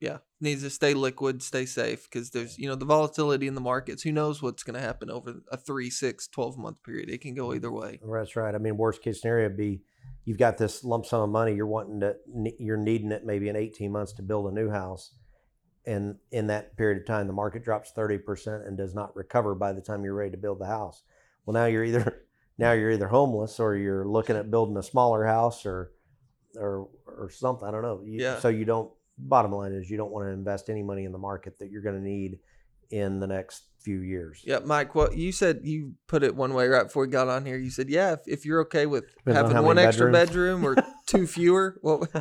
Yeah, 0.00 0.18
needs 0.40 0.62
to 0.62 0.70
stay 0.70 0.94
liquid, 0.94 1.42
stay 1.42 1.66
safe 1.66 2.04
because 2.04 2.30
there's 2.30 2.58
you 2.58 2.68
know 2.68 2.76
the 2.76 2.84
volatility 2.84 3.46
in 3.48 3.54
the 3.54 3.60
markets. 3.60 4.02
Who 4.02 4.12
knows 4.12 4.40
what's 4.40 4.62
going 4.62 4.74
to 4.80 4.86
happen 4.86 5.10
over 5.10 5.42
a 5.50 5.56
three, 5.56 5.90
six, 5.90 6.28
12 6.28 6.56
month 6.56 6.82
period? 6.84 7.10
It 7.10 7.20
can 7.20 7.34
go 7.34 7.52
either 7.52 7.72
way. 7.72 8.00
That's 8.08 8.36
right. 8.36 8.54
I 8.54 8.58
mean, 8.58 8.76
worst 8.76 9.02
case 9.02 9.20
scenario 9.20 9.48
would 9.48 9.56
be 9.56 9.82
you've 10.24 10.38
got 10.38 10.58
this 10.58 10.84
lump 10.84 11.06
sum 11.06 11.22
of 11.22 11.30
money 11.30 11.54
you're 11.54 11.66
wanting 11.66 12.00
to 12.00 12.14
you're 12.58 12.76
needing 12.76 13.12
it 13.12 13.24
maybe 13.24 13.48
in 13.48 13.56
18 13.56 13.90
months 13.90 14.12
to 14.12 14.22
build 14.22 14.50
a 14.50 14.54
new 14.54 14.70
house 14.70 15.12
and 15.86 16.16
in 16.32 16.46
that 16.48 16.76
period 16.76 16.98
of 17.00 17.06
time 17.06 17.26
the 17.26 17.32
market 17.32 17.64
drops 17.64 17.92
30% 17.96 18.66
and 18.66 18.76
does 18.76 18.94
not 18.94 19.14
recover 19.16 19.54
by 19.54 19.72
the 19.72 19.80
time 19.80 20.04
you're 20.04 20.14
ready 20.14 20.30
to 20.30 20.36
build 20.36 20.58
the 20.58 20.66
house 20.66 21.02
well 21.46 21.54
now 21.54 21.64
you're 21.66 21.84
either 21.84 22.24
now 22.58 22.72
you're 22.72 22.90
either 22.90 23.08
homeless 23.08 23.58
or 23.58 23.74
you're 23.76 24.06
looking 24.06 24.36
at 24.36 24.50
building 24.50 24.76
a 24.76 24.82
smaller 24.82 25.24
house 25.24 25.64
or 25.64 25.92
or 26.56 26.88
or 27.06 27.30
something 27.30 27.66
i 27.66 27.70
don't 27.70 27.82
know 27.82 28.02
you, 28.04 28.20
Yeah. 28.22 28.38
so 28.38 28.48
you 28.48 28.64
don't 28.64 28.90
bottom 29.18 29.52
line 29.52 29.72
is 29.72 29.90
you 29.90 29.96
don't 29.96 30.10
want 30.10 30.26
to 30.26 30.30
invest 30.30 30.70
any 30.70 30.82
money 30.82 31.04
in 31.04 31.12
the 31.12 31.18
market 31.18 31.58
that 31.58 31.70
you're 31.70 31.82
going 31.82 31.96
to 31.96 32.02
need 32.02 32.38
in 32.90 33.20
the 33.20 33.26
next 33.26 33.64
few 33.80 34.00
years 34.00 34.42
Yeah, 34.44 34.58
Mike. 34.64 34.94
What 34.94 35.16
you 35.16 35.30
said, 35.32 35.60
you 35.62 35.94
put 36.06 36.22
it 36.22 36.34
one 36.34 36.54
way 36.54 36.66
right 36.68 36.84
before 36.84 37.02
we 37.02 37.08
got 37.08 37.28
on 37.28 37.44
here. 37.44 37.56
You 37.56 37.70
said, 37.70 37.88
"Yeah, 37.88 38.14
if, 38.14 38.20
if 38.26 38.44
you're 38.44 38.60
okay 38.62 38.86
with 38.86 39.04
Depends 39.18 39.36
having 39.36 39.52
how 39.52 39.62
one 39.62 39.76
many 39.76 39.86
extra 39.86 40.10
bedroom 40.10 40.64
or 40.64 40.76
two 41.06 41.26
fewer, 41.26 41.78
well, 41.82 42.06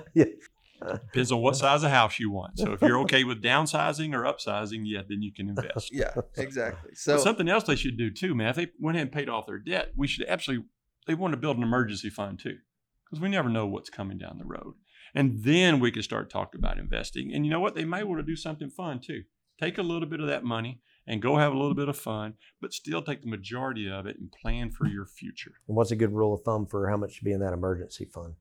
Depends 0.80 1.32
on 1.32 1.42
what 1.42 1.56
size 1.56 1.84
of 1.84 1.90
house 1.90 2.20
you 2.20 2.30
want. 2.30 2.60
So 2.60 2.74
if 2.74 2.82
you're 2.82 3.00
okay 3.00 3.24
with 3.24 3.42
downsizing 3.42 4.14
or 4.14 4.24
upsizing, 4.24 4.84
yeah, 4.84 5.02
then 5.08 5.22
you 5.22 5.34
can 5.34 5.50
invest. 5.50 5.90
yeah, 5.92 6.14
exactly." 6.36 6.92
But 6.92 6.98
So 6.98 7.18
something 7.18 7.50
else 7.50 7.64
they 7.64 7.76
should 7.76 7.98
do 7.98 8.12
too, 8.12 8.36
man. 8.36 8.50
If 8.50 8.56
they 8.58 8.68
went 8.80 8.98
ahead 8.98 9.08
and 9.08 9.12
paid 9.12 9.30
off 9.30 9.48
their 9.48 9.60
debt, 9.60 9.94
we 9.96 10.08
should 10.08 10.28
absolutely 10.28 10.66
they 11.08 11.16
want 11.16 11.32
to 11.32 11.38
build 11.38 11.58
an 11.58 11.64
emergency 11.64 12.10
fund 12.10 12.40
too, 12.40 12.58
because 13.06 13.22
we 13.22 13.30
never 13.30 13.50
know 13.50 13.66
what's 13.66 13.90
coming 13.90 14.18
down 14.18 14.38
the 14.38 14.46
road. 14.46 14.76
And 15.18 15.44
then 15.44 15.80
we 15.80 15.90
can 15.90 16.04
start 16.04 16.30
talking 16.30 16.60
about 16.60 16.78
investing. 16.78 17.34
And 17.34 17.44
you 17.44 17.52
know 17.52 17.60
what? 17.60 17.74
They 17.74 17.86
may 17.86 18.04
want 18.04 18.20
to 18.20 18.24
do 18.24 18.36
something 18.36 18.70
fun 18.70 19.00
too. 19.00 19.24
Take 19.60 19.80
a 19.80 19.82
little 19.82 20.08
bit 20.08 20.20
of 20.20 20.28
that 20.28 20.44
money 20.44 20.80
and 21.08 21.24
go 21.24 21.38
have 21.38 21.52
a 21.52 21.58
little 21.58 21.74
bit 21.74 21.90
of 21.90 21.98
fun, 21.98 22.36
but 22.62 22.72
still 22.72 23.02
take 23.02 23.24
the 23.24 23.28
majority 23.28 23.90
of 23.90 24.06
it 24.06 24.20
and 24.20 24.32
plan 24.32 24.70
for 24.70 24.86
your 24.86 25.08
future. 25.08 25.54
and 25.68 25.76
what's 25.76 25.90
a 25.90 25.96
good 25.96 26.14
rule 26.14 26.36
of 26.36 26.42
thumb 26.42 26.68
for 26.68 26.88
how 26.88 26.98
much 26.98 27.14
should 27.14 27.24
be 27.24 27.32
in 27.32 27.40
that 27.40 27.54
emergency 27.54 28.06
fund 28.06 28.36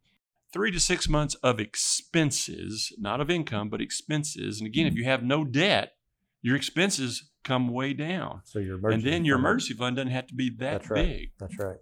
Three 0.53 0.71
to 0.71 0.79
six 0.79 1.09
months 1.09 1.35
of 1.37 1.61
expenses, 1.61 2.93
not 2.99 3.23
of 3.23 3.31
income, 3.31 3.71
but 3.71 3.81
expenses. 3.81 4.61
And 4.61 4.67
again, 4.67 4.87
if 4.87 4.93
mm-hmm. 4.93 4.99
you 4.99 5.05
have 5.07 5.23
no 5.23 5.45
debt, 5.45 5.95
your 6.43 6.57
expenses 6.57 7.31
come 7.43 7.69
way 7.69 7.95
down. 7.95 8.43
so 8.45 8.59
your 8.59 8.79
And 8.91 9.03
then 9.03 9.25
your 9.25 9.39
emergency 9.39 9.73
fund 9.73 9.97
doesn't 9.97 10.13
have 10.13 10.27
to 10.27 10.35
be 10.35 10.51
that 10.51 10.83
That's 10.83 10.91
right. 10.91 11.07
big. 11.07 11.31
that's 11.39 11.59
right 11.59 11.79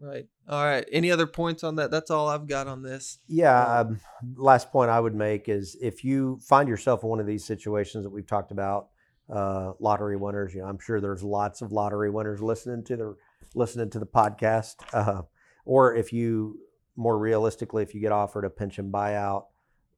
right, 0.00 0.26
all 0.48 0.64
right. 0.64 0.84
Any 0.90 1.10
other 1.10 1.26
points 1.26 1.64
on 1.64 1.76
that? 1.76 1.90
That's 1.90 2.10
all 2.10 2.28
I've 2.28 2.46
got 2.46 2.66
on 2.66 2.82
this. 2.82 3.18
Yeah. 3.28 3.80
Um, 3.80 4.00
last 4.36 4.70
point 4.70 4.90
I 4.90 5.00
would 5.00 5.14
make 5.14 5.48
is 5.48 5.76
if 5.80 6.04
you 6.04 6.38
find 6.42 6.68
yourself 6.68 7.02
in 7.02 7.08
one 7.08 7.20
of 7.20 7.26
these 7.26 7.44
situations 7.44 8.04
that 8.04 8.10
we've 8.10 8.26
talked 8.26 8.50
about, 8.50 8.88
uh, 9.32 9.72
lottery 9.80 10.16
winners, 10.16 10.54
you 10.54 10.60
know, 10.60 10.68
I'm 10.68 10.78
sure 10.78 11.00
there's 11.00 11.22
lots 11.22 11.62
of 11.62 11.72
lottery 11.72 12.10
winners 12.10 12.40
listening 12.40 12.84
to 12.84 12.96
the 12.96 13.16
listening 13.54 13.90
to 13.90 13.98
the 13.98 14.06
podcast. 14.06 14.76
Uh, 14.92 15.22
or 15.68 15.96
if 15.96 16.12
you 16.12 16.60
more 16.94 17.18
realistically, 17.18 17.82
if 17.82 17.94
you 17.94 18.00
get 18.00 18.12
offered 18.12 18.44
a 18.44 18.50
pension 18.50 18.90
buyout 18.90 19.46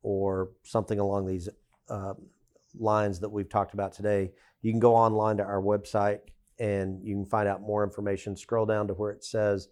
or 0.02 0.50
something 0.62 0.98
along 0.98 1.26
these 1.26 1.48
uh, 1.88 2.14
lines 2.78 3.20
that 3.20 3.28
we've 3.28 3.48
talked 3.48 3.74
about 3.74 3.92
today, 3.92 4.32
you 4.62 4.72
can 4.72 4.80
go 4.80 4.96
online 4.96 5.37
to 5.37 5.44
our 5.44 5.61
website 5.61 6.20
and 6.58 7.04
you 7.04 7.14
can 7.14 7.26
find 7.26 7.48
out 7.48 7.61
more 7.61 7.84
information. 7.84 8.37
Scroll 8.37 8.66
down 8.66 8.88
to 8.88 8.94
where 8.94 9.11
it 9.12 9.22
says 9.24 9.68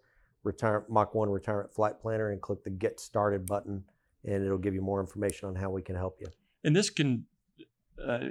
retire 0.47 0.85
Mach 0.89 1.15
1 1.15 1.29
Retirement 1.29 1.75
Flight 1.75 2.01
Planner 2.01 2.31
and 2.31 2.41
click 2.41 2.65
the 2.65 2.71
Get 2.71 3.01
Started 3.01 3.47
button, 3.47 3.85
and 4.25 4.45
it'll 4.45 4.59
give 4.59 4.75
you 4.75 4.81
more 4.81 5.01
information 5.01 5.49
on 5.49 5.57
how 5.57 5.71
we 5.71 5.83
can 5.83 5.97
help 5.97 6.19
you. 6.21 6.29
And 6.65 6.75
this 6.75 6.89
can 6.89 7.27
uh, 8.03 8.31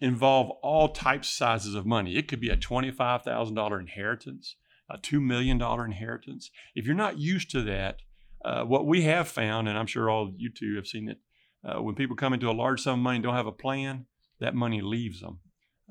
involve 0.00 0.50
all 0.62 0.88
types, 0.88 1.28
sizes 1.28 1.74
of 1.74 1.84
money. 1.84 2.16
It 2.16 2.28
could 2.28 2.40
be 2.40 2.48
a 2.48 2.56
twenty-five 2.56 3.22
thousand 3.22 3.56
dollar 3.56 3.78
inheritance, 3.78 4.56
a 4.88 4.96
two 4.96 5.20
million 5.20 5.58
dollar 5.58 5.84
inheritance. 5.84 6.50
If 6.74 6.86
you're 6.86 6.94
not 6.94 7.18
used 7.18 7.50
to 7.50 7.62
that, 7.62 8.00
uh, 8.44 8.62
what 8.64 8.86
we 8.86 9.02
have 9.02 9.28
found, 9.28 9.68
and 9.68 9.76
I'm 9.76 9.86
sure 9.86 10.08
all 10.08 10.28
of 10.28 10.34
you 10.36 10.50
two 10.50 10.76
have 10.76 10.86
seen 10.86 11.08
it, 11.08 11.18
uh, 11.64 11.82
when 11.82 11.94
people 11.94 12.16
come 12.16 12.32
into 12.32 12.48
a 12.48 12.52
large 12.52 12.80
sum 12.80 13.00
of 13.00 13.02
money 13.02 13.16
and 13.16 13.24
don't 13.24 13.34
have 13.34 13.46
a 13.46 13.52
plan, 13.52 14.06
that 14.40 14.54
money 14.54 14.80
leaves 14.80 15.20
them. 15.20 15.40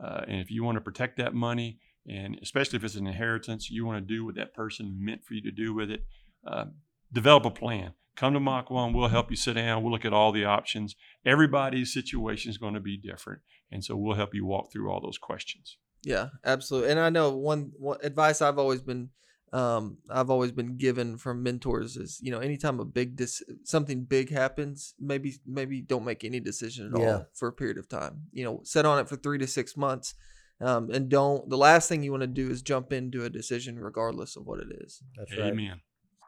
Uh, 0.01 0.21
and 0.27 0.41
if 0.41 0.51
you 0.51 0.63
want 0.63 0.75
to 0.75 0.81
protect 0.81 1.17
that 1.17 1.33
money, 1.33 1.79
and 2.07 2.37
especially 2.41 2.77
if 2.77 2.83
it's 2.83 2.95
an 2.95 3.07
inheritance, 3.07 3.69
you 3.69 3.85
want 3.85 4.05
to 4.07 4.13
do 4.13 4.25
what 4.25 4.35
that 4.35 4.53
person 4.53 4.97
meant 4.99 5.23
for 5.23 5.33
you 5.33 5.41
to 5.41 5.51
do 5.51 5.73
with 5.73 5.89
it. 5.91 6.05
Uh, 6.45 6.65
develop 7.11 7.45
a 7.45 7.51
plan. 7.51 7.93
Come 8.15 8.33
to 8.33 8.39
Mach 8.39 8.69
1. 8.69 8.93
We'll 8.93 9.09
help 9.09 9.29
you 9.29 9.35
sit 9.35 9.53
down. 9.55 9.83
We'll 9.83 9.91
look 9.91 10.05
at 10.05 10.13
all 10.13 10.31
the 10.31 10.45
options. 10.45 10.95
Everybody's 11.25 11.91
situation 11.93 12.49
is 12.49 12.57
going 12.57 12.73
to 12.75 12.79
be 12.79 12.97
different. 12.97 13.41
And 13.71 13.83
so 13.83 13.95
we'll 13.97 14.15
help 14.15 14.33
you 14.33 14.45
walk 14.45 14.71
through 14.71 14.89
all 14.91 15.01
those 15.01 15.17
questions. 15.17 15.77
Yeah, 16.03 16.27
absolutely. 16.45 16.91
And 16.91 16.99
I 16.99 17.09
know 17.09 17.35
one, 17.35 17.71
one 17.77 17.97
advice 18.03 18.41
I've 18.41 18.59
always 18.59 18.81
been 18.81 19.09
um 19.53 19.97
I've 20.09 20.29
always 20.29 20.51
been 20.51 20.75
given 20.75 21.17
from 21.17 21.41
mentors 21.43 21.95
is, 21.97 22.19
you 22.21 22.29
know, 22.31 22.39
anytime 22.39 22.79
a 22.79 22.85
big 22.85 23.15
dis- 23.15 23.43
something 23.63 24.03
big 24.03 24.29
happens, 24.29 24.95
maybe 24.99 25.35
maybe 25.45 25.81
don't 25.81 26.03
make 26.03 26.23
any 26.23 26.39
decision 26.39 26.91
at 26.93 26.99
Yeah. 26.99 27.07
all 27.13 27.27
for 27.33 27.47
a 27.47 27.53
period 27.53 27.77
of 27.77 27.87
time. 27.87 28.23
You 28.33 28.43
know, 28.43 28.61
sit 28.63 28.85
on 28.85 28.99
it 28.99 29.07
for 29.07 29.15
3 29.15 29.37
to 29.39 29.47
6 29.47 29.77
months. 29.77 30.13
Um, 30.61 30.89
and 30.89 31.09
don't 31.09 31.49
the 31.49 31.57
last 31.57 31.89
thing 31.89 32.03
you 32.03 32.11
want 32.11 32.21
to 32.21 32.27
do 32.27 32.49
is 32.49 32.61
jump 32.61 32.93
into 32.93 33.25
a 33.25 33.29
decision 33.29 33.77
regardless 33.77 34.35
of 34.35 34.45
what 34.45 34.59
it 34.59 34.67
is. 34.71 35.01
That's 35.17 35.33
Amen. 35.33 35.81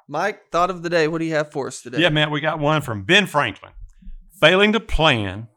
Mike, 0.07 0.51
thought 0.51 0.69
of 0.69 0.83
the 0.83 0.89
day. 0.89 1.07
What 1.07 1.19
do 1.19 1.25
you 1.25 1.33
have 1.33 1.51
for 1.51 1.67
us 1.67 1.81
today? 1.81 1.99
Yeah, 1.99 2.09
Matt, 2.09 2.31
we 2.31 2.39
got 2.39 2.59
one 2.59 2.81
from 2.81 3.03
Ben 3.03 3.25
Franklin. 3.25 3.73
Failing 4.39 4.73
to 4.73 4.79
plan 4.79 5.47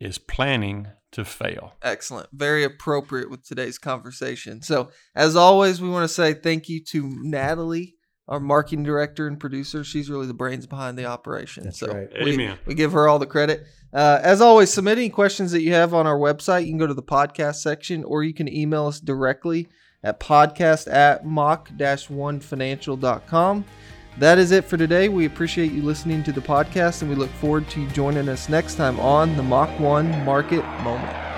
is 0.00 0.18
planning 0.18 0.88
to 1.12 1.24
fail. 1.24 1.74
Excellent. 1.82 2.28
Very 2.32 2.64
appropriate 2.64 3.30
with 3.30 3.46
today's 3.46 3.78
conversation. 3.78 4.62
So, 4.62 4.90
as 5.14 5.36
always, 5.36 5.80
we 5.80 5.88
want 5.88 6.04
to 6.04 6.14
say 6.14 6.34
thank 6.34 6.68
you 6.68 6.82
to 6.84 7.08
Natalie, 7.22 7.96
our 8.28 8.40
marketing 8.40 8.84
director 8.84 9.26
and 9.26 9.40
producer. 9.40 9.82
She's 9.82 10.10
really 10.10 10.26
the 10.26 10.34
brains 10.34 10.66
behind 10.66 10.98
the 10.98 11.06
operation. 11.06 11.64
That's 11.64 11.80
so, 11.80 11.86
right. 11.88 12.10
we, 12.22 12.34
Amen. 12.34 12.58
we 12.66 12.74
give 12.74 12.92
her 12.92 13.08
all 13.08 13.18
the 13.18 13.24
credit. 13.26 13.66
Uh, 13.92 14.20
as 14.22 14.42
always, 14.42 14.72
submit 14.72 14.98
any 14.98 15.08
questions 15.08 15.50
that 15.52 15.62
you 15.62 15.72
have 15.72 15.94
on 15.94 16.06
our 16.06 16.18
website. 16.18 16.66
You 16.66 16.72
can 16.72 16.78
go 16.78 16.86
to 16.86 16.94
the 16.94 17.02
podcast 17.02 17.56
section 17.56 18.04
or 18.04 18.22
you 18.22 18.34
can 18.34 18.52
email 18.52 18.86
us 18.86 19.00
directly 19.00 19.68
at 20.02 20.20
podcast 20.20 20.92
at 20.92 21.24
mach-1financial.com. 21.26 23.64
That 24.18 24.38
is 24.38 24.50
it 24.50 24.64
for 24.64 24.76
today. 24.76 25.08
We 25.08 25.24
appreciate 25.26 25.70
you 25.72 25.82
listening 25.82 26.24
to 26.24 26.32
the 26.32 26.40
podcast 26.40 27.02
and 27.02 27.10
we 27.10 27.16
look 27.16 27.30
forward 27.30 27.68
to 27.70 27.80
you 27.80 27.88
joining 27.90 28.28
us 28.28 28.48
next 28.48 28.74
time 28.74 28.98
on 29.00 29.36
the 29.36 29.42
Mach 29.42 29.78
1 29.78 30.24
Market 30.24 30.64
Moment. 30.82 31.37